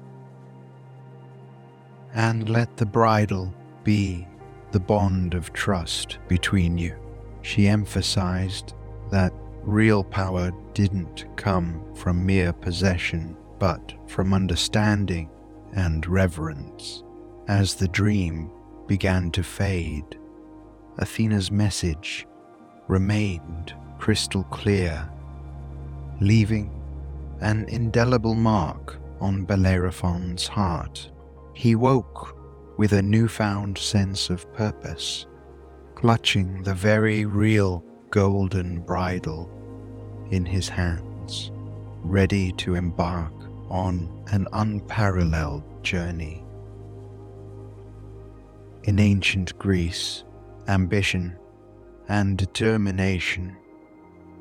And 2.14 2.48
let 2.48 2.78
the 2.78 2.86
bridle 2.86 3.54
be 3.84 4.26
the 4.72 4.80
bond 4.80 5.34
of 5.34 5.52
trust 5.52 6.20
between 6.28 6.78
you. 6.78 6.96
She 7.42 7.68
emphasized 7.68 8.74
that 9.12 9.34
real 9.64 10.04
power 10.04 10.52
didn't 10.74 11.26
come 11.36 11.84
from 11.96 12.26
mere 12.26 12.54
possession, 12.54 13.36
but 13.58 13.94
from 14.08 14.34
understanding 14.34 15.30
and 15.74 16.06
reverence. 16.08 17.04
As 17.48 17.74
the 17.76 17.88
dream 17.88 18.52
began 18.88 19.32
to 19.32 19.44
fade, 19.44 20.18
Athena's 21.00 21.52
message 21.52 22.28
remained 22.88 23.74
crystal 23.98 24.44
clear, 24.46 25.10
leaving 26.22 26.79
an 27.42 27.66
indelible 27.70 28.36
mark 28.36 28.98
on 29.20 29.46
Bellerophon's 29.46 30.48
heart. 30.48 31.12
He 31.54 31.76
woke 31.76 32.38
with 32.78 32.94
a 32.94 33.02
newfound 33.02 33.78
sense 33.78 34.30
of 34.30 34.52
purpose, 34.54 35.26
clutching 35.96 36.64
the 36.64 36.74
very 36.74 37.26
real 37.26 37.84
golden 38.10 38.80
bridle 38.80 39.50
in 40.32 40.46
his 40.46 40.70
hands, 40.70 41.52
ready 42.02 42.52
to 42.54 42.76
embark 42.76 43.34
on 43.70 44.24
an 44.32 44.48
unparalleled 44.54 45.64
journey. 45.84 46.44
In 48.84 49.00
ancient 49.00 49.58
Greece, 49.60 50.24
ambition 50.68 51.38
and 52.08 52.38
determination 52.38 53.56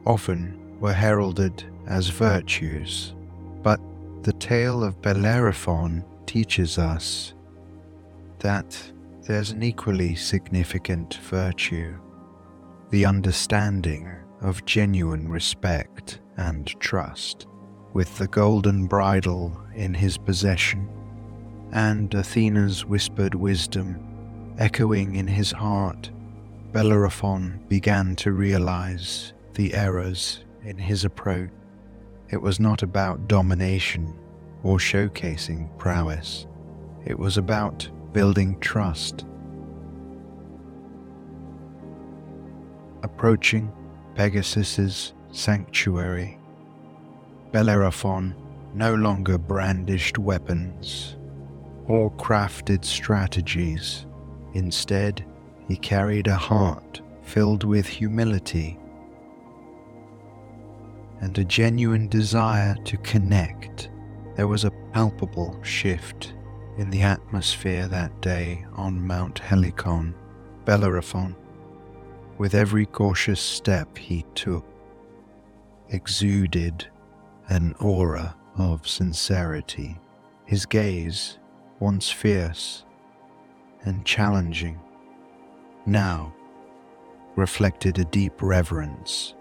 often 0.06 0.78
were 0.80 0.92
heralded 0.92 1.64
as 1.88 2.08
virtues, 2.08 3.14
but 3.62 3.80
the 4.22 4.32
tale 4.34 4.84
of 4.84 5.02
Bellerophon 5.02 6.04
teaches 6.26 6.78
us 6.78 7.34
that 8.38 8.92
there's 9.22 9.50
an 9.50 9.62
equally 9.62 10.14
significant 10.14 11.14
virtue 11.14 11.98
the 12.90 13.04
understanding 13.04 14.10
of 14.40 14.64
genuine 14.64 15.28
respect 15.28 16.20
and 16.38 16.68
trust, 16.80 17.46
with 17.92 18.16
the 18.16 18.28
golden 18.28 18.86
bridle 18.86 19.60
in 19.74 19.92
his 19.92 20.16
possession, 20.16 20.88
and 21.72 22.14
Athena's 22.14 22.86
whispered 22.86 23.34
wisdom 23.34 24.02
echoing 24.58 25.16
in 25.16 25.26
his 25.26 25.52
heart. 25.52 26.10
Bellerophon 26.72 27.60
began 27.68 28.16
to 28.16 28.32
realize 28.32 29.32
the 29.54 29.74
errors 29.74 30.44
in 30.64 30.78
his 30.78 31.04
approach. 31.04 31.50
It 32.30 32.42
was 32.42 32.60
not 32.60 32.82
about 32.82 33.26
domination 33.26 34.14
or 34.62 34.78
showcasing 34.78 35.76
prowess. 35.78 36.46
It 37.06 37.18
was 37.18 37.38
about 37.38 37.88
building 38.12 38.58
trust. 38.60 39.24
Approaching 43.02 43.72
Pegasus's 44.14 45.14
sanctuary, 45.30 46.38
Bellerophon 47.52 48.34
no 48.74 48.94
longer 48.94 49.38
brandished 49.38 50.18
weapons 50.18 51.16
or 51.86 52.10
crafted 52.12 52.84
strategies. 52.84 54.04
Instead, 54.52 55.24
he 55.66 55.76
carried 55.76 56.26
a 56.26 56.36
heart 56.36 57.00
filled 57.22 57.64
with 57.64 57.86
humility 57.86 58.78
and 61.20 61.36
a 61.38 61.44
genuine 61.44 62.08
desire 62.08 62.76
to 62.84 62.96
connect. 62.98 63.90
There 64.36 64.46
was 64.46 64.64
a 64.64 64.72
palpable 64.92 65.58
shift 65.62 66.34
in 66.76 66.90
the 66.90 67.02
atmosphere 67.02 67.88
that 67.88 68.20
day 68.20 68.64
on 68.74 69.04
Mount 69.04 69.38
Helicon, 69.38 70.14
Bellerophon. 70.64 71.34
With 72.38 72.54
every 72.54 72.86
cautious 72.86 73.40
step 73.40 73.98
he 73.98 74.24
took, 74.34 74.64
exuded 75.88 76.86
an 77.48 77.74
aura 77.80 78.36
of 78.56 78.86
sincerity. 78.86 79.98
His 80.44 80.66
gaze, 80.66 81.38
once 81.80 82.10
fierce 82.10 82.84
and 83.84 84.04
challenging, 84.04 84.80
now 85.84 86.32
reflected 87.36 87.98
a 87.98 88.04
deep 88.04 88.40
reverence 88.42 89.34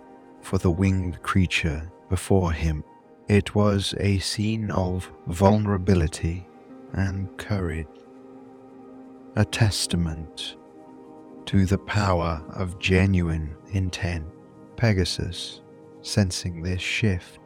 for 0.48 0.58
the 0.58 0.72
winged 0.72 1.22
creature 1.24 1.92
before 2.10 2.54
him. 2.54 2.82
It 3.28 3.54
was 3.54 3.94
a 4.00 4.20
scene 4.20 4.72
of 4.72 5.12
vulnerability 5.28 6.48
and 6.94 7.38
courage, 7.38 7.86
a 9.36 9.44
testament 9.44 10.56
to 11.48 11.66
the 11.66 11.78
power 11.78 12.42
of 12.54 12.80
genuine 12.80 13.58
intent. 13.74 14.26
Pegasus, 14.78 15.60
sensing 16.02 16.64
this 16.64 16.82
shift, 16.82 17.40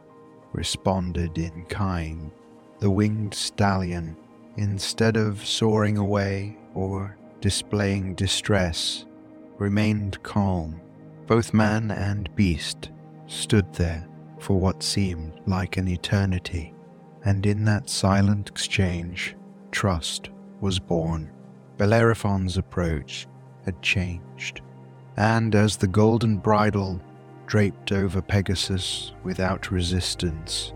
responded 0.52 1.36
in 1.38 1.64
kind. 1.64 2.30
The 2.78 2.90
winged 2.90 3.34
stallion, 3.34 4.16
instead 4.56 5.16
of 5.16 5.44
soaring 5.44 5.98
away 5.98 6.56
or 6.72 7.16
displaying 7.40 8.14
distress, 8.14 9.06
remained 9.58 10.22
calm. 10.22 10.81
Both 11.32 11.54
man 11.54 11.90
and 11.90 12.28
beast 12.36 12.90
stood 13.26 13.72
there 13.72 14.06
for 14.38 14.60
what 14.60 14.82
seemed 14.82 15.40
like 15.46 15.78
an 15.78 15.88
eternity, 15.88 16.74
and 17.24 17.46
in 17.46 17.64
that 17.64 17.88
silent 17.88 18.50
exchange, 18.50 19.34
trust 19.70 20.28
was 20.60 20.78
born. 20.78 21.30
Bellerophon's 21.78 22.58
approach 22.58 23.28
had 23.64 23.80
changed, 23.80 24.60
and 25.16 25.54
as 25.54 25.78
the 25.78 25.86
golden 25.86 26.36
bridle 26.36 27.00
draped 27.46 27.92
over 27.92 28.20
Pegasus 28.20 29.14
without 29.22 29.70
resistance, 29.70 30.74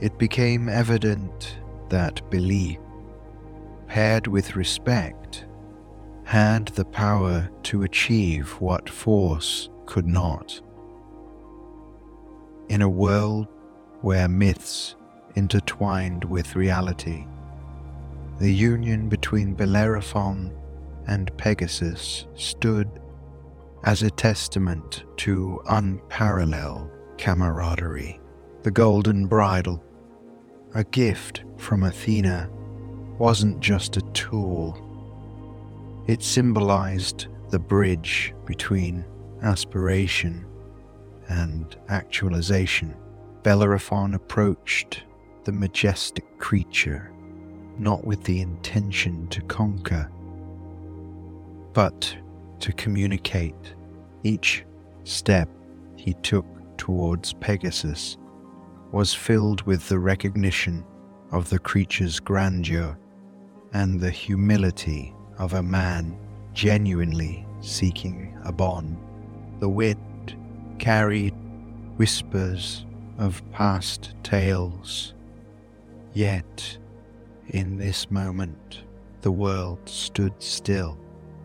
it 0.00 0.16
became 0.16 0.68
evident 0.68 1.58
that 1.88 2.22
belief, 2.30 2.78
paired 3.88 4.28
with 4.28 4.54
respect, 4.54 5.46
had 6.30 6.68
the 6.68 6.84
power 6.84 7.50
to 7.64 7.82
achieve 7.82 8.50
what 8.60 8.88
force 8.88 9.68
could 9.84 10.06
not. 10.06 10.60
In 12.68 12.82
a 12.82 12.88
world 12.88 13.48
where 14.02 14.28
myths 14.28 14.94
intertwined 15.34 16.22
with 16.22 16.54
reality, 16.54 17.26
the 18.38 18.54
union 18.54 19.08
between 19.08 19.54
Bellerophon 19.54 20.52
and 21.08 21.36
Pegasus 21.36 22.28
stood 22.36 22.88
as 23.82 24.04
a 24.04 24.10
testament 24.12 25.02
to 25.16 25.60
unparalleled 25.68 26.92
camaraderie. 27.18 28.20
The 28.62 28.70
golden 28.70 29.26
bridle, 29.26 29.82
a 30.76 30.84
gift 30.84 31.42
from 31.56 31.82
Athena, 31.82 32.48
wasn't 33.18 33.58
just 33.58 33.96
a 33.96 34.02
tool. 34.12 34.86
It 36.10 36.24
symbolized 36.24 37.28
the 37.50 37.60
bridge 37.60 38.34
between 38.44 39.04
aspiration 39.42 40.44
and 41.28 41.76
actualization. 41.88 42.96
Bellerophon 43.44 44.14
approached 44.14 45.04
the 45.44 45.52
majestic 45.52 46.36
creature 46.40 47.12
not 47.78 48.04
with 48.04 48.24
the 48.24 48.40
intention 48.40 49.28
to 49.28 49.40
conquer, 49.42 50.10
but 51.74 52.12
to 52.58 52.72
communicate. 52.72 53.76
Each 54.24 54.64
step 55.04 55.48
he 55.94 56.14
took 56.14 56.44
towards 56.76 57.34
Pegasus 57.34 58.16
was 58.90 59.14
filled 59.14 59.62
with 59.62 59.88
the 59.88 60.00
recognition 60.00 60.84
of 61.30 61.50
the 61.50 61.60
creature's 61.60 62.18
grandeur 62.18 62.98
and 63.72 64.00
the 64.00 64.10
humility 64.10 65.14
of 65.40 65.54
a 65.54 65.62
man 65.62 66.14
genuinely 66.52 67.46
seeking 67.62 68.38
a 68.44 68.52
bond. 68.52 68.98
The 69.58 69.70
wind 69.70 70.36
carried 70.78 71.34
whispers 71.96 72.84
of 73.18 73.42
past 73.50 74.14
tales, 74.22 75.14
yet 76.12 76.78
in 77.48 77.78
this 77.78 78.10
moment 78.10 78.82
the 79.22 79.32
world 79.32 79.78
stood 79.86 80.34
still. 80.38 80.98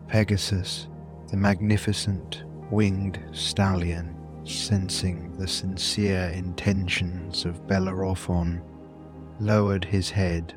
Pegasus, 0.08 0.88
the 1.30 1.36
magnificent 1.38 2.44
winged 2.70 3.18
stallion, 3.32 4.14
sensing 4.44 5.32
the 5.38 5.48
sincere 5.48 6.30
intentions 6.34 7.46
of 7.46 7.66
Bellerophon, 7.66 8.62
lowered 9.40 9.86
his 9.86 10.10
head, 10.10 10.54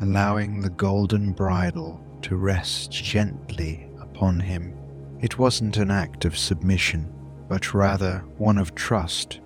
allowing 0.00 0.60
the 0.60 0.70
golden 0.70 1.32
bridle 1.32 2.03
to 2.24 2.36
rest 2.36 2.90
gently 2.90 3.86
upon 4.00 4.40
him. 4.40 4.74
It 5.20 5.38
wasn't 5.38 5.76
an 5.76 5.90
act 5.90 6.24
of 6.24 6.38
submission, 6.38 7.12
but 7.50 7.74
rather 7.74 8.24
one 8.38 8.56
of 8.56 8.74
trust 8.74 9.40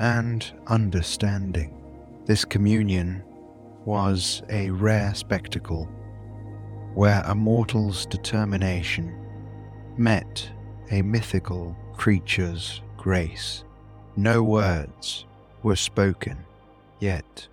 and 0.00 0.44
understanding. 0.66 1.80
This 2.26 2.44
communion 2.44 3.22
was 3.84 4.42
a 4.48 4.68
rare 4.70 5.14
spectacle 5.14 5.84
where 6.94 7.22
a 7.24 7.36
mortal's 7.36 8.04
determination 8.04 9.16
met 9.96 10.50
a 10.90 11.02
mythical 11.02 11.76
creature's 11.96 12.82
grace. 12.96 13.62
No 14.16 14.42
words 14.42 15.24
were 15.62 15.76
spoken, 15.76 16.38
yet 16.98 17.46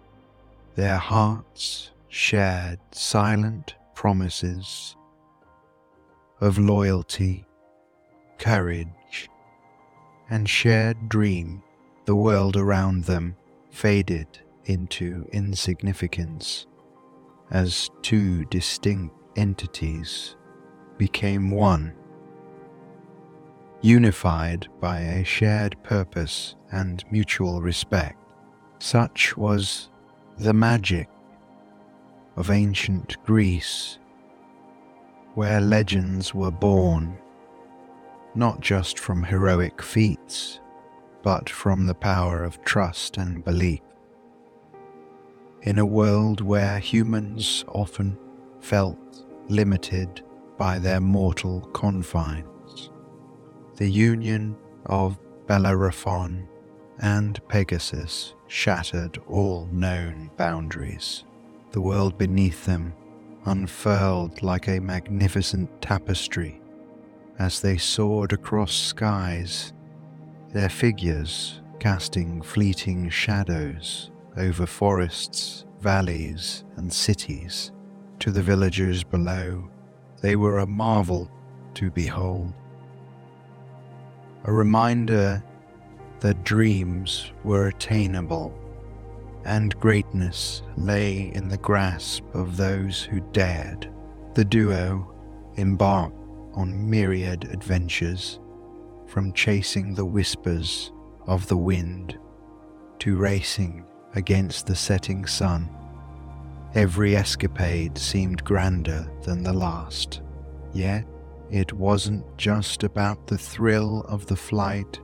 their 0.73 0.97
hearts 0.97 1.91
shared 2.09 2.79
silent 2.91 3.74
promises 3.95 4.95
of 6.41 6.59
loyalty, 6.59 7.47
courage, 8.37 9.29
and 10.29 10.47
shared 10.47 11.09
dream, 11.09 11.63
the 12.05 12.15
world 12.15 12.55
around 12.55 13.05
them 13.05 13.35
faded 13.71 14.27
into 14.65 15.27
insignificance 15.31 16.67
as 17.51 17.89
two 18.01 18.45
distinct 18.45 19.15
entities 19.35 20.35
became 20.97 21.51
one, 21.51 21.93
unified 23.81 24.67
by 24.79 24.99
a 24.99 25.23
shared 25.23 25.81
purpose 25.83 26.55
and 26.71 27.03
mutual 27.11 27.61
respect. 27.61 28.17
Such 28.79 29.37
was 29.37 29.89
the 30.37 30.53
magic 30.53 31.07
of 32.35 32.49
ancient 32.51 33.17
Greece, 33.25 33.97
where 35.33 35.61
legends 35.61 36.33
were 36.33 36.51
born 36.51 37.17
not 38.35 38.59
just 38.59 38.99
from 38.99 39.23
heroic 39.23 39.81
feats, 39.81 40.59
but 41.23 41.49
from 41.49 41.87
the 41.87 41.95
power 41.95 42.43
of 42.43 42.61
trust 42.63 43.17
and 43.17 43.43
belief. 43.43 43.81
In 45.61 45.79
a 45.79 45.85
world 45.85 46.41
where 46.41 46.77
humans 46.79 47.63
often 47.69 48.17
felt 48.59 49.25
limited 49.47 50.21
by 50.57 50.79
their 50.79 50.99
mortal 50.99 51.61
confines, 51.73 52.91
the 53.77 53.89
union 53.89 54.55
of 54.85 55.17
Bellerophon 55.47 56.47
and 56.99 57.39
Pegasus 57.47 58.35
shattered 58.47 59.17
all 59.27 59.67
known 59.71 60.29
boundaries 60.37 61.23
the 61.75 61.81
world 61.81 62.17
beneath 62.17 62.63
them 62.63 62.93
unfurled 63.47 64.41
like 64.41 64.69
a 64.69 64.79
magnificent 64.79 65.69
tapestry 65.81 66.61
as 67.37 67.59
they 67.59 67.75
soared 67.75 68.31
across 68.31 68.73
skies, 68.73 69.73
their 70.53 70.69
figures 70.69 71.61
casting 71.81 72.41
fleeting 72.41 73.09
shadows 73.09 74.09
over 74.37 74.65
forests, 74.65 75.65
valleys, 75.81 76.63
and 76.77 76.93
cities. 76.93 77.73
To 78.19 78.31
the 78.31 78.41
villagers 78.41 79.03
below, 79.03 79.69
they 80.21 80.37
were 80.37 80.59
a 80.59 80.65
marvel 80.65 81.29
to 81.73 81.91
behold. 81.91 82.53
A 84.45 84.53
reminder 84.53 85.43
that 86.21 86.45
dreams 86.45 87.33
were 87.43 87.67
attainable 87.67 88.57
and 89.45 89.79
greatness 89.79 90.63
lay 90.75 91.31
in 91.33 91.47
the 91.47 91.57
grasp 91.57 92.23
of 92.33 92.57
those 92.57 93.03
who 93.03 93.19
dared. 93.31 93.91
The 94.33 94.45
duo 94.45 95.13
embarked 95.57 96.17
on 96.53 96.89
myriad 96.89 97.45
adventures, 97.45 98.39
from 99.07 99.33
chasing 99.33 99.93
the 99.93 100.05
whispers 100.05 100.91
of 101.27 101.47
the 101.47 101.57
wind 101.57 102.17
to 102.99 103.15
racing 103.15 103.85
against 104.15 104.65
the 104.65 104.75
setting 104.75 105.25
sun. 105.25 105.69
Every 106.73 107.15
escapade 107.15 107.97
seemed 107.97 108.43
grander 108.43 109.07
than 109.23 109.43
the 109.43 109.53
last, 109.53 110.21
yet 110.73 111.05
it 111.51 111.71
wasn't 111.71 112.25
just 112.37 112.83
about 112.83 113.27
the 113.27 113.37
thrill 113.37 114.01
of 114.07 114.25
the 114.25 114.35
flight 114.35 114.99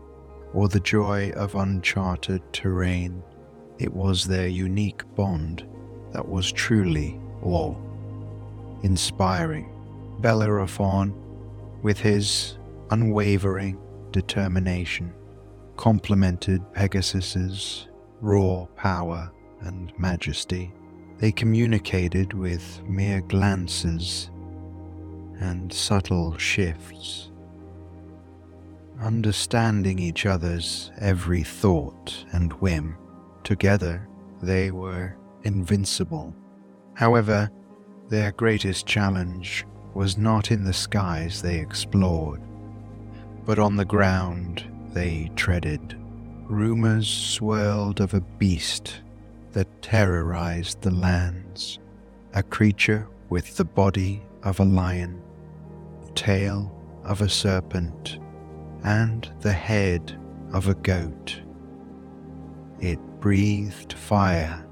or 0.53 0.67
the 0.67 0.79
joy 0.79 1.31
of 1.31 1.55
uncharted 1.55 2.41
terrain. 2.51 3.23
It 3.81 3.91
was 3.91 4.25
their 4.25 4.47
unique 4.47 5.03
bond 5.15 5.67
that 6.11 6.27
was 6.27 6.51
truly 6.51 7.19
awe 7.41 7.73
inspiring. 8.83 9.71
Bellerophon 10.19 11.15
with 11.81 11.99
his 11.99 12.59
unwavering 12.91 13.79
determination, 14.11 15.11
complemented 15.77 16.61
Pegasus's 16.73 17.87
raw 18.19 18.67
power 18.75 19.31
and 19.61 19.91
majesty. 19.97 20.71
They 21.17 21.31
communicated 21.31 22.33
with 22.33 22.83
mere 22.83 23.21
glances 23.21 24.29
and 25.39 25.73
subtle 25.73 26.37
shifts, 26.37 27.31
understanding 28.99 29.97
each 29.97 30.27
other's 30.27 30.91
every 30.99 31.41
thought 31.41 32.25
and 32.31 32.53
whim. 32.53 32.95
Together, 33.43 34.07
they 34.41 34.71
were 34.71 35.15
invincible. 35.43 36.35
However, 36.93 37.49
their 38.09 38.31
greatest 38.31 38.85
challenge 38.85 39.65
was 39.93 40.17
not 40.17 40.51
in 40.51 40.63
the 40.63 40.73
skies 40.73 41.41
they 41.41 41.59
explored, 41.59 42.41
but 43.45 43.59
on 43.59 43.75
the 43.75 43.85
ground 43.85 44.63
they 44.93 45.31
treaded. 45.35 45.97
Rumors 46.47 47.07
swirled 47.07 48.01
of 48.01 48.13
a 48.13 48.21
beast 48.21 49.01
that 49.53 49.81
terrorized 49.81 50.81
the 50.81 50.91
lands, 50.91 51.79
a 52.33 52.43
creature 52.43 53.07
with 53.29 53.57
the 53.57 53.65
body 53.65 54.21
of 54.43 54.59
a 54.59 54.65
lion, 54.65 55.21
tail 56.15 56.71
of 57.03 57.21
a 57.21 57.29
serpent, 57.29 58.19
and 58.83 59.31
the 59.41 59.53
head 59.53 60.19
of 60.53 60.67
a 60.67 60.75
goat. 60.75 61.41
It 62.81 62.99
breathed 63.19 63.93
fire 63.93 64.65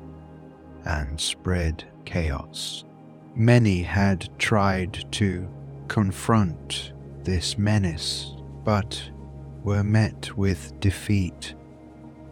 and 0.86 1.20
spread 1.22 1.84
chaos. 2.06 2.84
Many 3.36 3.84
had 3.84 4.28
tried 4.40 5.06
to 5.14 5.48
confront 5.88 6.94
this 7.24 7.58
menace, 7.58 8.36
but 8.64 9.02
were 9.64 9.84
met 9.84 10.36
with 10.36 10.80
defeat, 10.80 11.54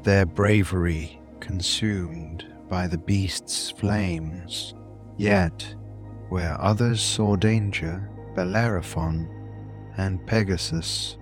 their 0.04 0.26
bravery 0.26 1.22
consumed 1.40 2.46
by 2.68 2.88
the 2.88 2.98
beast's 2.98 3.70
flames. 3.72 4.74
Yet, 5.18 5.76
where 6.30 6.60
others 6.60 7.02
saw 7.02 7.36
danger, 7.36 8.10
Bellerophon 8.36 9.30
and 9.98 10.26
Pegasus 10.26 11.18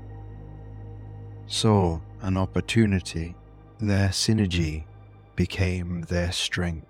saw 1.48 2.00
an 2.22 2.38
opportunity. 2.38 3.36
Their 3.80 4.10
synergy 4.10 4.86
became 5.36 6.02
their 6.04 6.32
strength. 6.32 6.88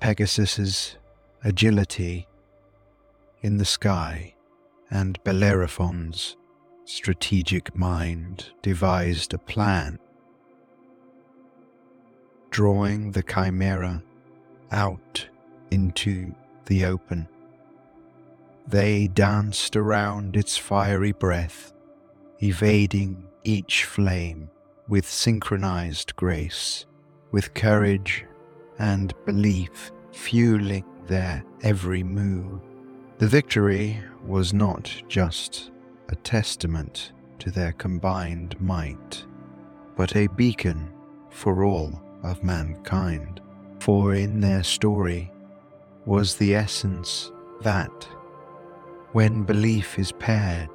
Pegasus's 0.00 0.96
agility 1.42 2.28
in 3.42 3.56
the 3.56 3.64
sky 3.64 4.34
and 4.90 5.22
Bellerophon's 5.24 6.36
strategic 6.84 7.76
mind 7.76 8.50
devised 8.62 9.34
a 9.34 9.38
plan, 9.38 9.98
drawing 12.50 13.12
the 13.12 13.22
chimera 13.22 14.02
out 14.70 15.28
into 15.70 16.34
the 16.66 16.84
open. 16.84 17.28
They 18.66 19.08
danced 19.08 19.74
around 19.74 20.36
its 20.36 20.56
fiery 20.56 21.12
breath, 21.12 21.72
evading 22.40 23.24
each 23.42 23.84
flame 23.84 24.48
with 24.90 25.08
synchronized 25.08 26.14
grace, 26.16 26.84
with 27.30 27.54
courage 27.54 28.26
and 28.80 29.14
belief 29.24 29.92
fueling 30.10 30.84
their 31.06 31.44
every 31.62 32.02
move. 32.02 32.60
The 33.18 33.28
victory 33.28 34.02
was 34.26 34.52
not 34.52 34.92
just 35.08 35.70
a 36.08 36.16
testament 36.16 37.12
to 37.38 37.52
their 37.52 37.72
combined 37.72 38.60
might, 38.60 39.24
but 39.96 40.16
a 40.16 40.26
beacon 40.26 40.90
for 41.30 41.64
all 41.64 41.92
of 42.24 42.42
mankind. 42.42 43.40
For 43.78 44.14
in 44.14 44.40
their 44.40 44.64
story 44.64 45.30
was 46.04 46.34
the 46.34 46.56
essence 46.56 47.30
that, 47.62 48.08
when 49.12 49.44
belief 49.44 50.00
is 50.00 50.10
paired 50.12 50.68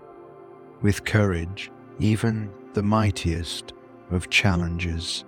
with 0.82 1.04
courage, 1.04 1.70
even 2.00 2.50
the 2.74 2.84
mightiest 2.84 3.74
of 4.12 4.30
challenges 4.30 5.26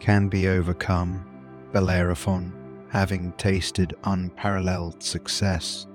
can 0.00 0.28
be 0.28 0.48
overcome. 0.48 1.24
Bellerophon, 1.72 2.52
having 2.90 3.32
tasted 3.32 3.94
unparalleled 4.04 5.02
success 5.02 5.86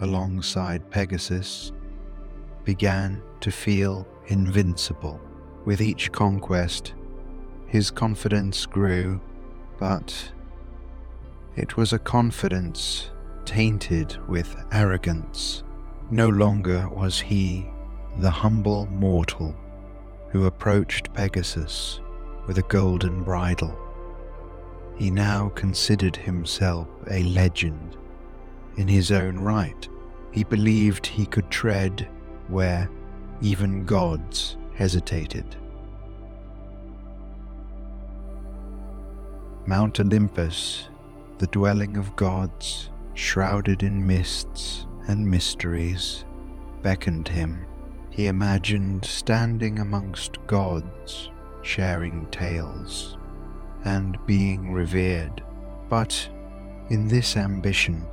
alongside 0.00 0.90
Pegasus, 0.90 1.72
began 2.64 3.22
to 3.40 3.50
feel 3.50 4.06
invincible. 4.28 5.20
With 5.64 5.80
each 5.80 6.12
conquest, 6.12 6.94
his 7.66 7.90
confidence 7.90 8.64
grew, 8.66 9.20
but 9.78 10.32
it 11.56 11.76
was 11.76 11.92
a 11.92 11.98
confidence 11.98 13.10
tainted 13.44 14.16
with 14.28 14.56
arrogance. 14.72 15.64
No 16.10 16.28
longer 16.28 16.88
was 16.88 17.20
he 17.20 17.66
the 18.18 18.30
humble 18.30 18.86
mortal 18.86 19.54
who 20.30 20.46
approached 20.46 21.12
Pegasus 21.14 22.00
with 22.46 22.58
a 22.58 22.62
golden 22.62 23.22
bridle. 23.22 23.76
He 24.96 25.10
now 25.10 25.50
considered 25.50 26.16
himself 26.16 26.88
a 27.10 27.22
legend 27.24 27.96
in 28.76 28.88
his 28.88 29.10
own 29.10 29.38
right. 29.38 29.88
He 30.32 30.44
believed 30.44 31.06
he 31.06 31.26
could 31.26 31.50
tread 31.50 32.08
where 32.48 32.90
even 33.40 33.84
gods 33.84 34.56
hesitated. 34.74 35.56
Mount 39.66 39.98
Olympus, 39.98 40.88
the 41.38 41.48
dwelling 41.48 41.96
of 41.96 42.14
gods, 42.16 42.90
shrouded 43.14 43.82
in 43.82 44.06
mists 44.06 44.86
and 45.08 45.28
mysteries, 45.28 46.24
beckoned 46.82 47.28
him 47.28 47.66
he 48.16 48.28
imagined 48.28 49.04
standing 49.04 49.78
amongst 49.78 50.38
gods, 50.46 51.30
sharing 51.60 52.26
tales, 52.30 53.18
and 53.84 54.16
being 54.24 54.72
revered. 54.72 55.44
But 55.90 56.26
in 56.88 57.08
this 57.08 57.36
ambition, 57.36 58.06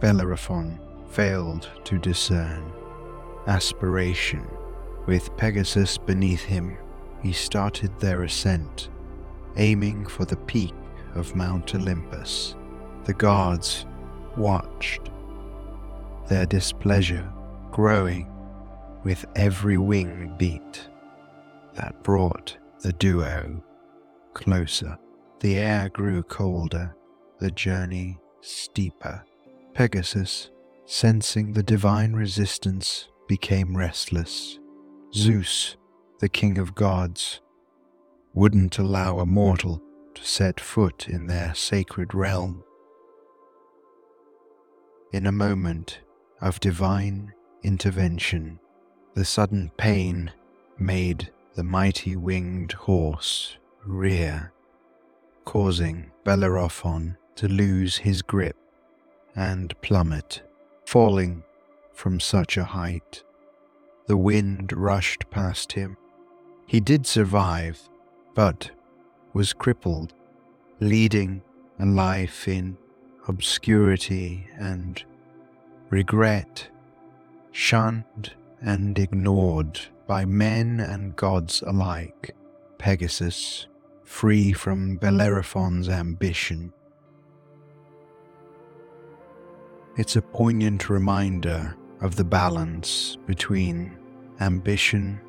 Bellerophon 0.00 0.80
failed 1.10 1.68
to 1.84 1.98
discern 1.98 2.72
aspiration. 3.46 4.46
With 5.04 5.36
Pegasus 5.36 5.98
beneath 5.98 6.42
him, 6.42 6.78
he 7.22 7.34
started 7.34 7.90
their 8.00 8.22
ascent, 8.22 8.88
aiming 9.58 10.06
for 10.06 10.24
the 10.24 10.38
peak 10.38 10.72
of 11.14 11.36
Mount 11.36 11.74
Olympus. 11.74 12.56
The 13.04 13.12
gods 13.12 13.84
watched, 14.38 15.10
their 16.28 16.46
displeasure 16.46 17.30
growing 17.72 18.26
with 19.04 19.24
every 19.36 19.78
wing 19.78 20.34
beat 20.38 20.88
that 21.74 22.02
brought 22.02 22.56
the 22.80 22.92
duo 22.92 23.62
closer. 24.34 24.98
The 25.40 25.56
air 25.56 25.88
grew 25.88 26.22
colder, 26.22 26.94
the 27.38 27.50
journey 27.50 28.18
steeper. 28.40 29.24
Pegasus, 29.74 30.50
sensing 30.84 31.52
the 31.52 31.62
divine 31.62 32.12
resistance, 32.12 33.08
became 33.28 33.76
restless. 33.76 34.58
Zeus, 35.14 35.76
the 36.18 36.28
king 36.28 36.58
of 36.58 36.74
gods, 36.74 37.40
wouldn't 38.34 38.78
allow 38.78 39.18
a 39.18 39.26
mortal 39.26 39.82
to 40.14 40.24
set 40.24 40.60
foot 40.60 41.08
in 41.08 41.26
their 41.26 41.54
sacred 41.54 42.14
realm. 42.14 42.62
In 45.12 45.26
a 45.26 45.32
moment 45.32 46.00
of 46.40 46.60
divine 46.60 47.32
intervention, 47.62 48.60
the 49.14 49.24
sudden 49.24 49.70
pain 49.76 50.30
made 50.78 51.30
the 51.54 51.64
mighty 51.64 52.16
winged 52.16 52.72
horse 52.72 53.56
rear, 53.84 54.52
causing 55.44 56.10
Bellerophon 56.24 57.16
to 57.36 57.48
lose 57.48 57.98
his 57.98 58.22
grip 58.22 58.56
and 59.34 59.74
plummet, 59.80 60.42
falling 60.86 61.42
from 61.92 62.20
such 62.20 62.56
a 62.56 62.64
height. 62.64 63.22
The 64.06 64.16
wind 64.16 64.72
rushed 64.72 65.28
past 65.30 65.72
him. 65.72 65.96
He 66.66 66.80
did 66.80 67.06
survive, 67.06 67.88
but 68.34 68.70
was 69.32 69.52
crippled, 69.52 70.14
leading 70.78 71.42
a 71.78 71.86
life 71.86 72.46
in 72.46 72.76
obscurity 73.28 74.48
and 74.58 75.02
regret, 75.90 76.68
shunned 77.52 78.32
and 78.62 78.98
ignored 78.98 79.80
by 80.06 80.24
men 80.24 80.80
and 80.80 81.16
gods 81.16 81.62
alike. 81.66 82.34
Pegasus, 82.78 83.66
free 84.04 84.52
from 84.52 84.96
Bellerophon's 84.96 85.88
ambition. 85.88 86.72
It's 89.96 90.16
a 90.16 90.22
poignant 90.22 90.88
reminder 90.88 91.76
of 92.00 92.16
the 92.16 92.24
balance 92.24 93.18
between 93.26 93.96
ambition 94.40 95.20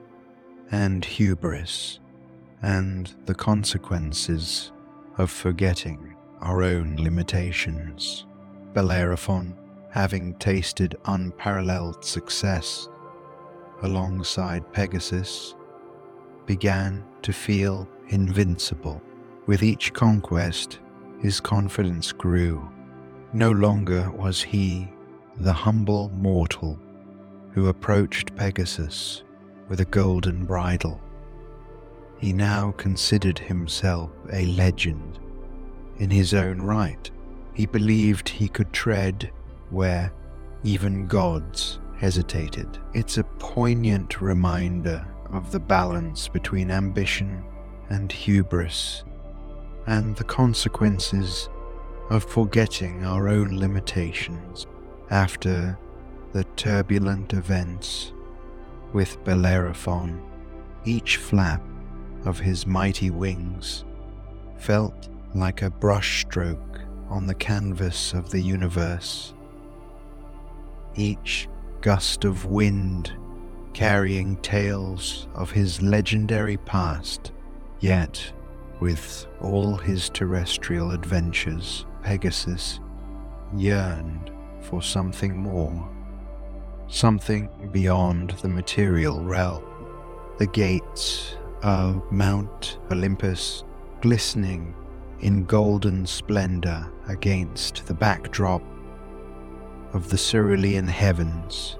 and 0.72 1.04
hubris, 1.04 2.00
and 2.62 3.14
the 3.26 3.36
consequences 3.36 4.72
of 5.18 5.30
forgetting 5.30 6.16
our 6.40 6.64
own 6.64 6.96
limitations. 6.96 8.26
Bellerophon, 8.74 9.56
having 9.90 10.34
tasted 10.36 10.96
unparalleled 11.06 12.06
success 12.06 12.88
alongside 13.82 14.72
Pegasus, 14.74 15.56
began 16.46 17.04
to 17.22 17.34
feel 17.34 17.88
invincible. 18.10 19.02
With 19.46 19.64
each 19.64 19.94
conquest, 19.94 20.80
his 21.20 21.40
confidence 21.40 22.12
grew. 22.12 22.68
No 23.34 23.52
longer 23.52 24.12
was 24.12 24.42
he 24.42 24.88
the 25.38 25.54
humble 25.54 26.10
mortal 26.10 26.80
who 27.52 27.68
approached 27.68 28.36
Pegasus 28.36 29.24
with 29.68 29.80
a 29.80 29.86
golden 29.86 30.46
bridle. 30.46 31.02
He 32.18 32.34
now 32.34 32.72
considered 32.78 33.40
himself 33.40 34.12
a 34.32 34.46
legend. 34.46 35.20
In 35.98 36.10
his 36.10 36.34
own 36.34 36.62
right, 36.62 37.10
he 37.54 37.66
believed 37.66 38.30
he 38.30 38.48
could 38.48 38.72
tread 38.72 39.32
where 39.70 40.12
even 40.64 41.08
gods 41.08 41.80
hesitated. 42.02 42.80
It's 42.95 43.20
a 43.20 43.24
poignant 43.24 44.22
reminder 44.22 45.06
of 45.32 45.52
the 45.52 45.60
balance 45.60 46.28
between 46.28 46.72
ambition 46.72 47.43
and 47.89 48.12
hubris, 48.12 49.04
and 49.86 50.16
the 50.16 50.24
consequences 50.24 51.47
of 52.10 52.24
forgetting 52.24 53.06
our 53.06 53.28
own 53.30 53.56
limitations 53.60 54.66
after 55.12 55.78
the 56.34 56.43
turbulent 56.56 57.34
events 57.34 58.14
with 58.93 59.24
Bellerophon. 59.24 60.24
Each 60.84 61.18
flap 61.18 61.62
of 62.26 62.39
his 62.39 62.66
mighty 62.66 63.12
wings 63.12 63.86
felt 64.58 65.08
like 65.36 65.62
a 65.62 65.70
brushstroke 65.70 66.82
on 67.10 67.28
the 67.28 67.36
canvas 67.36 68.14
of 68.14 68.32
the 68.32 68.41
universe. 68.41 69.36
Each 70.95 71.47
gust 71.82 72.26
of 72.26 72.46
wind 72.46 73.12
carrying 73.74 74.36
tales 74.38 75.28
of 75.34 75.52
his 75.52 75.82
legendary 75.82 76.58
past, 76.58 77.32
yet, 77.80 78.32
with 78.80 79.28
all 79.40 79.76
his 79.78 80.10
terrestrial 80.10 80.92
adventures, 80.92 81.86
Pegasus 82.04 82.80
yearned 83.56 84.32
for 84.62 84.82
something 84.82 85.38
more, 85.38 85.90
something 86.88 87.50
beyond 87.72 88.32
the 88.42 88.50
material 88.50 89.24
realm. 89.24 89.64
The 90.38 90.48
gates 90.48 91.36
of 91.64 92.12
Mount 92.12 92.80
Olympus 92.92 93.64
glistening 94.02 94.74
in 95.20 95.46
golden 95.46 96.06
splendor 96.06 96.92
against 97.08 97.86
the 97.86 97.94
backdrop 97.94 98.64
of 99.94 100.10
the 100.10 100.18
cerulean 100.18 100.88
heavens 100.88 101.78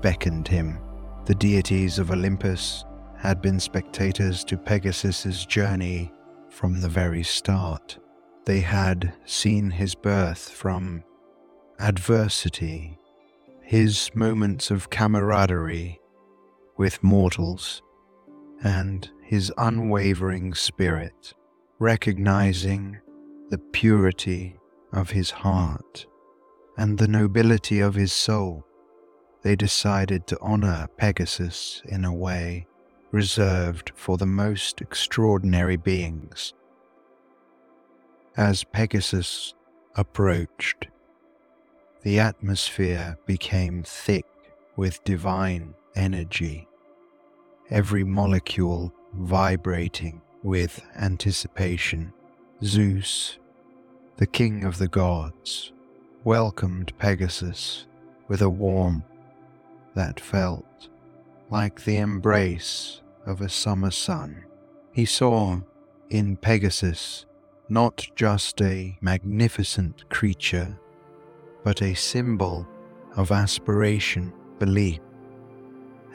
beckoned 0.00 0.48
him. 0.48 0.78
The 1.26 1.34
deities 1.34 1.98
of 1.98 2.10
Olympus 2.10 2.84
had 3.18 3.40
been 3.40 3.60
spectators 3.60 4.44
to 4.44 4.56
Pegasus's 4.56 5.46
journey 5.46 6.12
from 6.48 6.80
the 6.80 6.88
very 6.88 7.22
start. 7.22 7.98
They 8.44 8.60
had 8.60 9.14
seen 9.24 9.70
his 9.70 9.94
birth 9.94 10.48
from 10.48 11.04
adversity, 11.78 12.98
his 13.62 14.10
moments 14.14 14.70
of 14.70 14.90
camaraderie 14.90 16.00
with 16.76 17.02
mortals, 17.04 17.82
and 18.64 19.08
his 19.22 19.52
unwavering 19.58 20.54
spirit, 20.54 21.34
recognizing 21.78 22.98
the 23.50 23.58
purity 23.58 24.56
of 24.92 25.10
his 25.10 25.30
heart 25.30 26.06
and 26.82 26.98
the 26.98 27.06
nobility 27.06 27.78
of 27.78 27.94
his 27.94 28.12
soul 28.12 28.66
they 29.42 29.54
decided 29.54 30.26
to 30.26 30.36
honor 30.40 30.88
Pegasus 30.96 31.80
in 31.84 32.04
a 32.04 32.12
way 32.12 32.66
reserved 33.12 33.92
for 33.94 34.18
the 34.18 34.26
most 34.26 34.80
extraordinary 34.80 35.76
beings. 35.76 36.54
As 38.36 38.64
Pegasus 38.64 39.54
approached, 39.94 40.88
the 42.02 42.18
atmosphere 42.18 43.16
became 43.26 43.84
thick 43.84 44.26
with 44.74 45.04
divine 45.04 45.74
energy, 45.94 46.66
every 47.70 48.02
molecule 48.02 48.92
vibrating 49.14 50.20
with 50.42 50.82
anticipation. 50.96 52.12
Zeus, 52.64 53.38
the 54.16 54.26
king 54.26 54.64
of 54.64 54.78
the 54.78 54.88
gods, 54.88 55.72
welcomed 56.24 56.96
Pegasus 56.98 57.86
with 58.28 58.42
a 58.42 58.48
warmth 58.48 59.04
that 59.94 60.20
felt 60.20 60.88
like 61.50 61.84
the 61.84 61.96
embrace 61.96 63.02
of 63.26 63.40
a 63.40 63.48
summer 63.48 63.90
sun. 63.90 64.44
He 64.92 65.04
saw 65.04 65.60
in 66.10 66.36
Pegasus 66.36 67.26
not 67.68 68.06
just 68.14 68.60
a 68.60 68.96
magnificent 69.00 70.08
creature, 70.10 70.78
but 71.64 71.82
a 71.82 71.94
symbol 71.94 72.66
of 73.16 73.32
aspiration, 73.32 74.32
belief, 74.58 75.00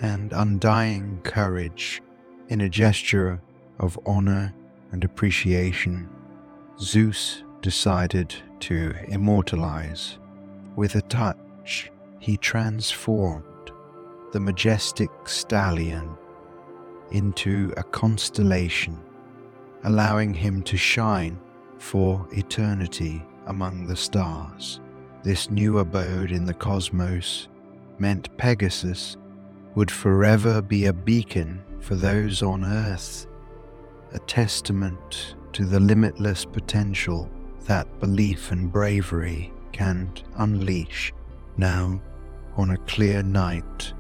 and 0.02 0.32
undying 0.34 1.20
courage 1.24 2.02
in 2.50 2.62
a 2.62 2.70
gesture 2.70 3.42
of 3.80 4.00
honor 4.06 4.54
and 4.92 5.04
appreciation. 5.04 6.10
Zeus 6.80 7.44
decided 7.62 8.36
to 8.62 8.94
immortalize. 9.08 10.18
With 10.76 10.96
a 10.96 11.02
touch, 11.04 11.92
he 12.20 12.38
transformed 12.38 13.72
the 14.32 14.40
majestic 14.40 15.10
stallion 15.26 16.16
into 17.12 17.74
a 17.78 17.84
constellation, 17.84 19.00
allowing 19.84 20.34
him 20.34 20.62
to 20.64 20.78
shine 20.78 21.40
for 21.78 22.28
eternity 22.32 23.24
among 23.46 23.88
the 23.88 23.96
stars. 23.96 24.80
This 25.24 25.50
new 25.50 25.80
abode 25.80 26.32
in 26.32 26.46
the 26.46 26.54
cosmos 26.54 27.48
meant 28.00 28.36
Pegasus 28.38 29.18
would 29.76 29.92
forever 29.92 30.62
be 30.62 30.86
a 30.86 30.94
beacon 30.94 31.64
for 31.80 31.96
those 31.96 32.42
on 32.42 32.66
Earth, 32.66 33.28
a 34.14 34.20
testament 34.20 35.36
to 35.54 35.66
the 35.66 35.80
limitless 35.80 36.46
potential 36.46 37.30
that 37.68 38.00
belief 38.00 38.52
and 38.52 38.72
bravery 38.72 39.54
can 39.72 40.12
unleash. 40.38 41.14
Now, 41.58 42.02
on 42.56 42.72
a 42.72 42.78
clear 42.78 43.22
night, 43.22 43.94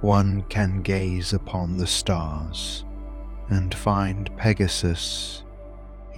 one 0.00 0.42
can 0.48 0.82
gaze 0.82 1.32
upon 1.32 1.76
the 1.76 1.86
stars 1.86 2.84
and 3.48 3.74
find 3.74 4.34
Pegasus 4.36 5.42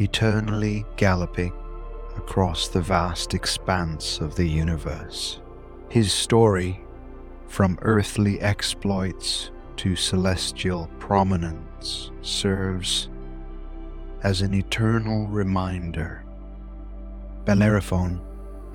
eternally 0.01 0.85
galloping 0.97 1.53
across 2.17 2.69
the 2.69 2.81
vast 2.81 3.33
expanse 3.33 4.21
of 4.21 4.35
the 4.35 4.47
universe. 4.47 5.41
His 5.89 6.13
story, 6.13 6.81
from 7.47 7.79
earthly 7.83 8.41
exploits 8.41 9.51
to 9.77 9.97
celestial 9.97 10.91
prominence, 10.99 12.11
serves 12.23 13.09
as 14.23 14.43
an 14.43 14.55
eternal 14.55 15.27
reminder. 15.27 16.22
Bellerophon, 17.45 18.21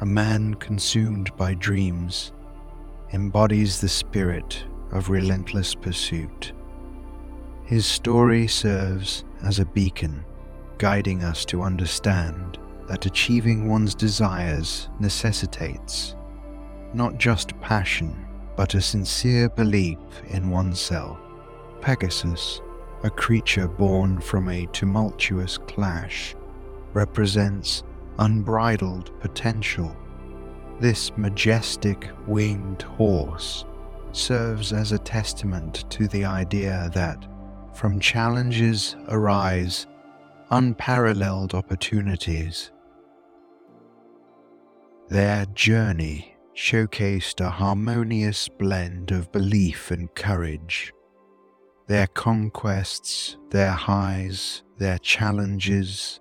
a 0.01 0.05
man 0.05 0.53
consumed 0.55 1.35
by 1.37 1.53
dreams, 1.53 2.31
embodies 3.13 3.79
the 3.79 3.89
spirit 3.89 4.65
of 4.91 5.09
relentless 5.09 5.73
pursuit. 5.73 6.53
His 7.63 7.85
story 7.85 8.47
serves 8.47 9.23
as 9.43 9.59
a 9.59 9.65
beacon, 9.65 10.23
guiding 10.77 11.23
us 11.23 11.45
to 11.45 11.61
understand 11.61 12.57
that 12.87 13.05
achieving 13.05 13.67
one's 13.67 13.95
desires 13.95 14.89
necessitates 14.99 16.15
not 16.93 17.17
just 17.17 17.59
passion, 17.61 18.25
but 18.55 18.73
a 18.73 18.81
sincere 18.81 19.49
belief 19.49 19.99
in 20.29 20.49
oneself. 20.49 21.19
Pegasus, 21.81 22.61
a 23.03 23.09
creature 23.09 23.67
born 23.67 24.19
from 24.19 24.49
a 24.49 24.65
tumultuous 24.67 25.57
clash, 25.57 26.35
represents 26.93 27.83
unbridled 28.19 29.17
potential. 29.19 29.95
This 30.79 31.15
majestic 31.17 32.09
winged 32.27 32.81
horse 32.83 33.65
serves 34.11 34.73
as 34.73 34.91
a 34.91 34.99
testament 34.99 35.89
to 35.89 36.07
the 36.07 36.25
idea 36.25 36.89
that 36.93 37.27
from 37.73 37.99
challenges 37.99 38.95
arise 39.09 39.87
unparalleled 40.49 41.53
opportunities. 41.53 42.71
Their 45.09 45.45
journey 45.47 46.35
showcased 46.55 47.39
a 47.39 47.49
harmonious 47.49 48.47
blend 48.49 49.11
of 49.11 49.31
belief 49.31 49.91
and 49.91 50.13
courage. 50.15 50.93
Their 51.87 52.07
conquests, 52.07 53.37
their 53.51 53.71
highs, 53.71 54.63
their 54.77 54.97
challenges, 54.97 56.19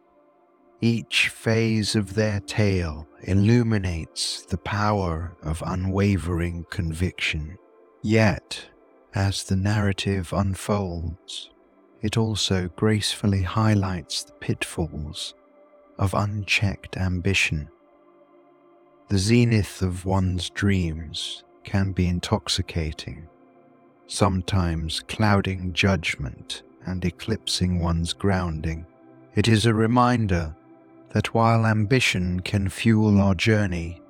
each 0.87 1.31
phase 1.31 1.97
of 1.97 2.15
their 2.15 2.39
tale 2.41 3.09
illuminates 3.23 4.43
the 4.47 4.57
power 4.59 5.37
of 5.43 5.63
unwavering 5.67 6.65
conviction. 6.71 7.59
Yet, 8.03 8.67
as 9.13 9.43
the 9.43 9.57
narrative 9.57 10.33
unfolds, 10.33 11.51
it 12.03 12.17
also 12.17 12.69
gracefully 12.77 13.43
highlights 13.43 14.23
the 14.23 14.33
pitfalls 14.35 15.35
of 15.99 16.15
unchecked 16.15 16.97
ambition. 16.97 17.69
The 19.09 19.19
zenith 19.19 19.83
of 19.83 20.05
one's 20.05 20.51
dreams 20.51 21.43
can 21.65 21.91
be 21.91 22.07
intoxicating, 22.07 23.29
sometimes 24.07 25.01
clouding 25.01 25.73
judgment 25.73 26.63
and 26.85 27.05
eclipsing 27.05 27.81
one's 27.81 28.13
grounding. 28.13 28.87
It 29.35 29.49
is 29.49 29.67
a 29.67 29.75
reminder 29.75 30.55
that 31.17 31.33
while 31.33 31.65
ambition 31.65 32.41
can 32.41 32.69
fuel 32.69 33.19
our 33.23 33.35
journey, 33.35 34.03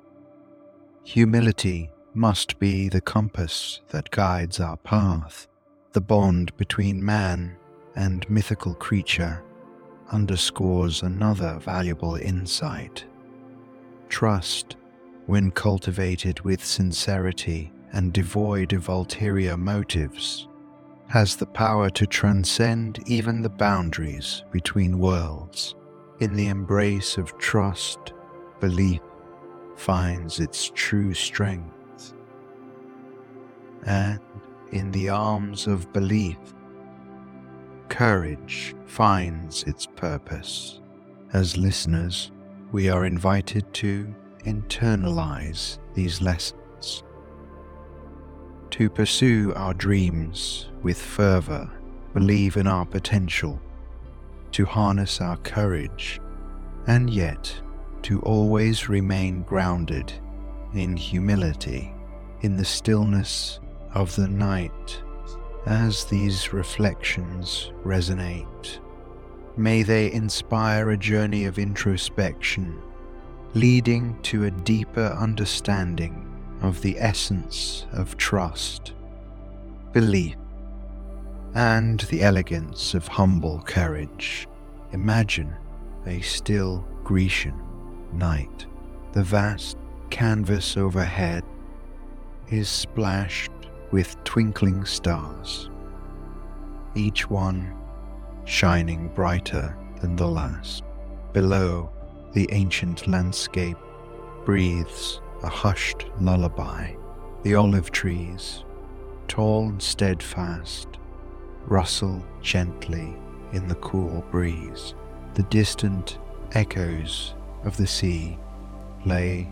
humility 1.05 1.89
must 2.13 2.59
be 2.59 2.89
the 2.89 2.99
compass 2.99 3.79
that 3.87 4.11
guides 4.11 4.59
our 4.59 4.75
path. 4.75 5.47
The 5.93 6.01
bond 6.01 6.51
between 6.57 7.05
man 7.05 7.55
and 7.95 8.29
mythical 8.29 8.73
creature 8.73 9.41
underscores 10.11 11.01
another 11.01 11.57
valuable 11.59 12.15
insight. 12.15 13.05
Trust, 14.09 14.75
when 15.27 15.49
cultivated 15.51 16.41
with 16.41 16.61
sincerity 16.61 17.71
and 17.93 18.11
devoid 18.11 18.73
of 18.73 18.89
ulterior 18.89 19.55
motives, 19.55 20.49
has 21.07 21.37
the 21.37 21.45
power 21.45 21.89
to 21.89 22.05
transcend 22.05 22.99
even 23.05 23.41
the 23.41 23.49
boundaries 23.65 24.43
between 24.51 24.99
worlds. 24.99 25.73
In 26.19 26.35
the 26.35 26.47
embrace 26.47 27.17
of 27.17 27.37
trust, 27.37 28.13
belief 28.59 29.01
finds 29.75 30.39
its 30.39 30.71
true 30.73 31.13
strength. 31.13 32.15
And 33.83 34.19
in 34.71 34.89
the 34.91 35.09
arms 35.09 35.67
of 35.67 35.93
belief, 35.93 36.39
courage 37.89 38.75
finds 38.87 39.63
its 39.63 39.85
purpose. 39.85 40.81
As 41.33 41.55
listeners, 41.55 42.31
we 42.71 42.89
are 42.89 43.05
invited 43.05 43.71
to 43.75 44.13
internalize 44.39 45.77
these 45.93 46.19
lessons, 46.19 47.03
to 48.71 48.89
pursue 48.89 49.53
our 49.55 49.73
dreams 49.75 50.69
with 50.81 50.97
fervor, 50.97 51.69
believe 52.13 52.57
in 52.57 52.65
our 52.65 52.85
potential, 52.85 53.61
to 54.57 54.65
harness 54.65 55.21
our 55.21 55.37
courage, 55.37 56.19
and 56.87 57.11
yet 57.11 57.53
to 58.01 58.19
always 58.21 58.89
remain 58.89 59.43
grounded 59.43 60.11
in 60.73 60.97
humility 60.97 61.93
in 62.41 62.57
the 62.57 62.65
stillness 62.65 63.59
of 63.93 64.15
the 64.15 64.27
night 64.27 65.03
as 65.67 66.05
these 66.05 66.53
reflections 66.53 67.71
resonate. 67.85 68.79
May 69.57 69.83
they 69.83 70.11
inspire 70.11 70.89
a 70.89 70.97
journey 70.97 71.45
of 71.45 71.59
introspection, 71.59 72.81
leading 73.53 74.19
to 74.23 74.45
a 74.45 74.51
deeper 74.51 75.15
understanding 75.19 76.25
of 76.63 76.81
the 76.81 76.97
essence 76.97 77.85
of 77.91 78.17
trust, 78.17 78.93
belief, 79.93 80.35
and 81.57 82.01
the 82.01 82.21
elegance 82.21 82.93
of 82.93 83.07
humble 83.07 83.59
courage. 83.61 84.47
Imagine 84.91 85.51
a 86.05 86.21
still 86.21 86.87
Grecian 87.03 87.59
night. 88.13 88.67
The 89.13 89.23
vast 89.23 89.75
canvas 90.11 90.77
overhead 90.77 91.43
is 92.49 92.69
splashed 92.69 93.49
with 93.89 94.23
twinkling 94.23 94.85
stars, 94.85 95.71
each 96.93 97.27
one 97.27 97.75
shining 98.45 99.07
brighter 99.15 99.75
than 99.99 100.15
the 100.15 100.27
last. 100.27 100.83
Below, 101.33 101.89
the 102.33 102.47
ancient 102.51 103.07
landscape 103.07 103.77
breathes 104.45 105.21
a 105.41 105.49
hushed 105.49 106.05
lullaby. 106.21 106.93
The 107.41 107.55
olive 107.55 107.89
trees, 107.89 108.63
tall 109.27 109.69
and 109.69 109.81
steadfast, 109.81 110.99
rustle 111.67 112.23
gently 112.41 113.15
in 113.51 113.67
the 113.67 113.75
cool 113.75 114.25
breeze. 114.31 114.95
The 115.35 115.43
distant 115.43 116.17
echoes 116.53 117.35
of 117.63 117.77
the 117.77 117.87
sea 117.87 118.37
play 119.03 119.47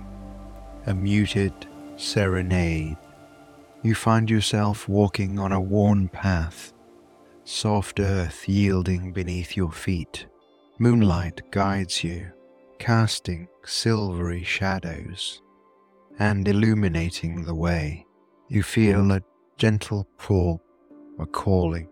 a 0.88 0.94
muted 0.94 1.54
serenade. 1.98 2.98
You 3.84 3.96
find 3.96 4.30
yourself 4.30 4.88
walking 4.88 5.40
on 5.40 5.52
a 5.52 5.62
worn 5.62 6.08
path, 6.08 6.74
soft 7.44 8.00
earth 8.00 8.48
yielding 8.48 9.12
beneath 9.14 9.56
your 9.56 9.72
feet. 9.72 10.26
Moonlight 10.80 11.42
guides 11.52 12.04
you, 12.04 12.32
casting 12.80 13.48
silvery 13.64 14.44
shadows 14.44 15.42
and 16.20 16.48
illuminating 16.48 17.44
the 17.44 17.56
way. 17.56 18.06
You 18.48 18.64
feel 18.64 19.12
a 19.12 19.22
gentle 19.58 20.08
pull, 20.18 20.62
a 21.20 21.26
calling. 21.26 21.90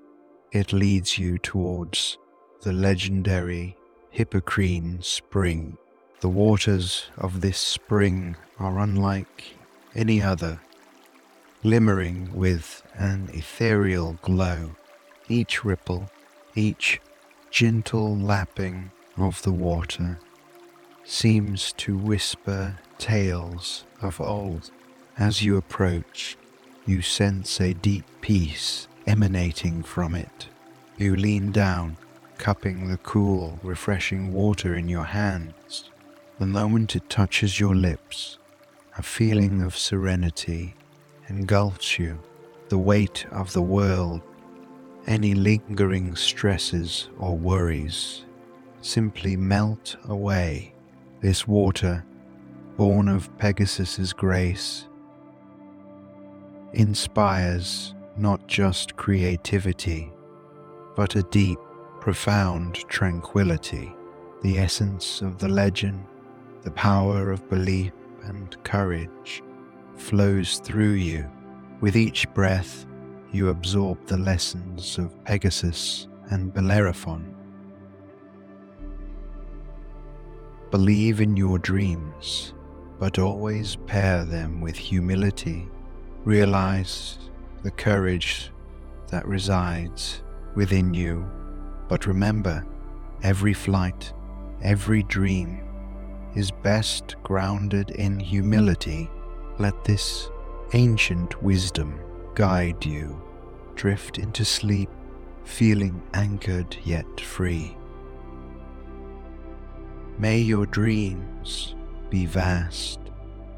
It 0.54 0.72
leads 0.72 1.18
you 1.18 1.40
towards 1.40 2.20
the 2.62 2.74
legendary 2.74 3.76
Hippocrene 4.12 5.02
Spring. 5.02 5.80
The 6.20 6.30
waters 6.30 7.08
of 7.18 7.42
this 7.42 7.58
spring 7.58 8.36
are 8.60 8.78
unlike 8.78 9.56
any 9.96 10.22
other, 10.22 10.60
glimmering 11.64 12.36
with 12.36 12.84
an 12.94 13.32
ethereal 13.34 14.20
glow. 14.22 14.76
Each 15.28 15.66
ripple, 15.66 16.12
each 16.54 17.02
gentle 17.50 18.16
lapping 18.16 18.92
of 19.18 19.42
the 19.42 19.52
water 19.52 20.20
seems 21.04 21.74
to 21.78 21.98
whisper 21.98 22.78
tales 23.00 23.86
of 24.04 24.22
old. 24.22 24.70
As 25.18 25.42
you 25.42 25.58
approach, 25.58 26.38
you 26.86 27.02
sense 27.02 27.60
a 27.60 27.74
deep 27.74 28.06
peace 28.22 28.88
emanating 29.08 29.84
from 29.84 30.16
it. 30.16 30.48
You 30.98 31.16
lean 31.16 31.52
down, 31.52 31.98
cupping 32.38 32.88
the 32.88 32.98
cool, 32.98 33.60
refreshing 33.64 34.34
water 34.34 34.76
in 34.76 34.88
your 34.88 35.06
hands. 35.06 35.90
The 36.40 36.46
moment 36.46 36.96
it 36.96 37.10
touches 37.10 37.60
your 37.60 37.76
lips, 37.76 38.38
a 38.98 39.04
feeling 39.04 39.62
of 39.62 39.78
serenity 39.78 40.76
engulfs 41.28 42.00
you. 42.00 42.20
The 42.70 42.78
weight 42.78 43.26
of 43.32 43.54
the 43.54 43.62
world, 43.62 44.22
any 45.08 45.34
lingering 45.36 46.16
stresses 46.16 47.10
or 47.20 47.38
worries, 47.38 48.26
simply 48.82 49.36
melt 49.36 49.96
away. 50.06 50.74
This 51.22 51.48
water, 51.48 52.04
born 52.78 53.08
of 53.08 53.36
Pegasus's 53.38 54.14
grace, 54.14 54.88
inspires 56.74 57.93
not 58.18 58.48
just 58.48 58.96
creativity, 58.96 60.12
but 60.96 61.16
a 61.16 61.24
deep, 61.24 61.60
profound 62.00 62.76
tranquility, 62.88 63.96
the 64.42 64.58
essence 64.58 65.22
of 65.22 65.38
the 65.40 65.48
legend, 65.48 66.06
the 66.62 66.72
power 66.72 67.32
of 67.32 67.50
belief 67.50 67.92
and 68.24 68.62
courage 68.64 69.42
flows 69.96 70.60
through 70.60 70.92
you. 70.92 71.30
With 71.82 71.96
each 71.96 72.32
breath, 72.34 72.86
you 73.32 73.50
absorb 73.50 74.06
the 74.06 74.18
lessons 74.18 74.98
of 74.98 75.24
Pegasus 75.26 76.08
and 76.30 76.54
Bellerophon. 76.54 77.36
Believe 80.72 81.20
in 81.20 81.36
your 81.36 81.60
dreams, 81.60 82.54
but 83.00 83.20
always 83.20 83.76
pair 83.88 84.24
them 84.24 84.62
with 84.62 84.76
humility. 84.76 85.68
Realize 86.26 87.18
the 87.64 87.72
courage 87.72 88.52
that 89.08 89.26
resides 89.26 90.22
within 90.54 90.94
you. 90.94 91.26
But 91.88 92.06
remember, 92.06 92.66
every 93.24 93.54
flight, 93.54 94.14
every 94.62 95.04
dream 95.04 95.62
is 96.36 96.52
best 96.52 97.16
grounded 97.24 97.92
in 97.92 98.20
humility. 98.20 99.10
Let 99.60 99.86
this 99.86 100.30
ancient 100.74 101.42
wisdom 101.42 102.00
guide 102.36 102.86
you. 102.86 103.22
Drift 103.76 104.18
into 104.18 104.44
sleep, 104.44 104.90
feeling 105.46 106.02
anchored 106.14 106.76
yet 106.84 107.22
free. 107.22 107.78
May 110.18 110.40
your 110.40 110.66
dreams 110.66 111.76
be 112.10 112.26
vast, 112.26 113.00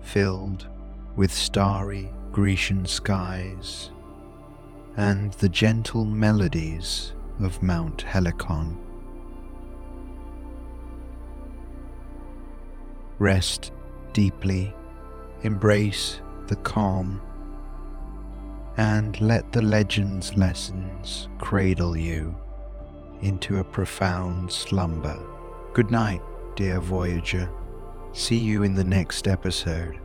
filled 0.02 0.68
with 1.16 1.32
starry 1.32 2.12
Grecian 2.32 2.86
skies 2.86 3.92
and 4.98 5.34
the 5.34 5.50
gentle 5.50 6.06
melodies 6.06 7.14
of 7.42 7.62
Mount 7.62 8.02
Helicon. 8.02 8.78
Rest 13.20 13.72
deeply, 14.14 14.74
embrace 15.44 16.22
the 16.48 16.56
calm, 16.58 17.22
and 18.78 19.20
let 19.22 19.52
the 19.52 19.62
legend's 19.62 20.36
lessons 20.36 21.30
cradle 21.40 21.96
you 21.96 22.36
into 23.22 23.60
a 23.60 23.64
profound 23.64 24.52
slumber. 24.52 25.18
Good 25.74 25.92
night, 25.92 26.22
dear 26.56 26.80
Voyager. 26.80 27.50
See 28.14 28.38
you 28.38 28.64
in 28.64 28.76
the 28.76 28.84
next 28.84 29.28
episode. 29.28 30.00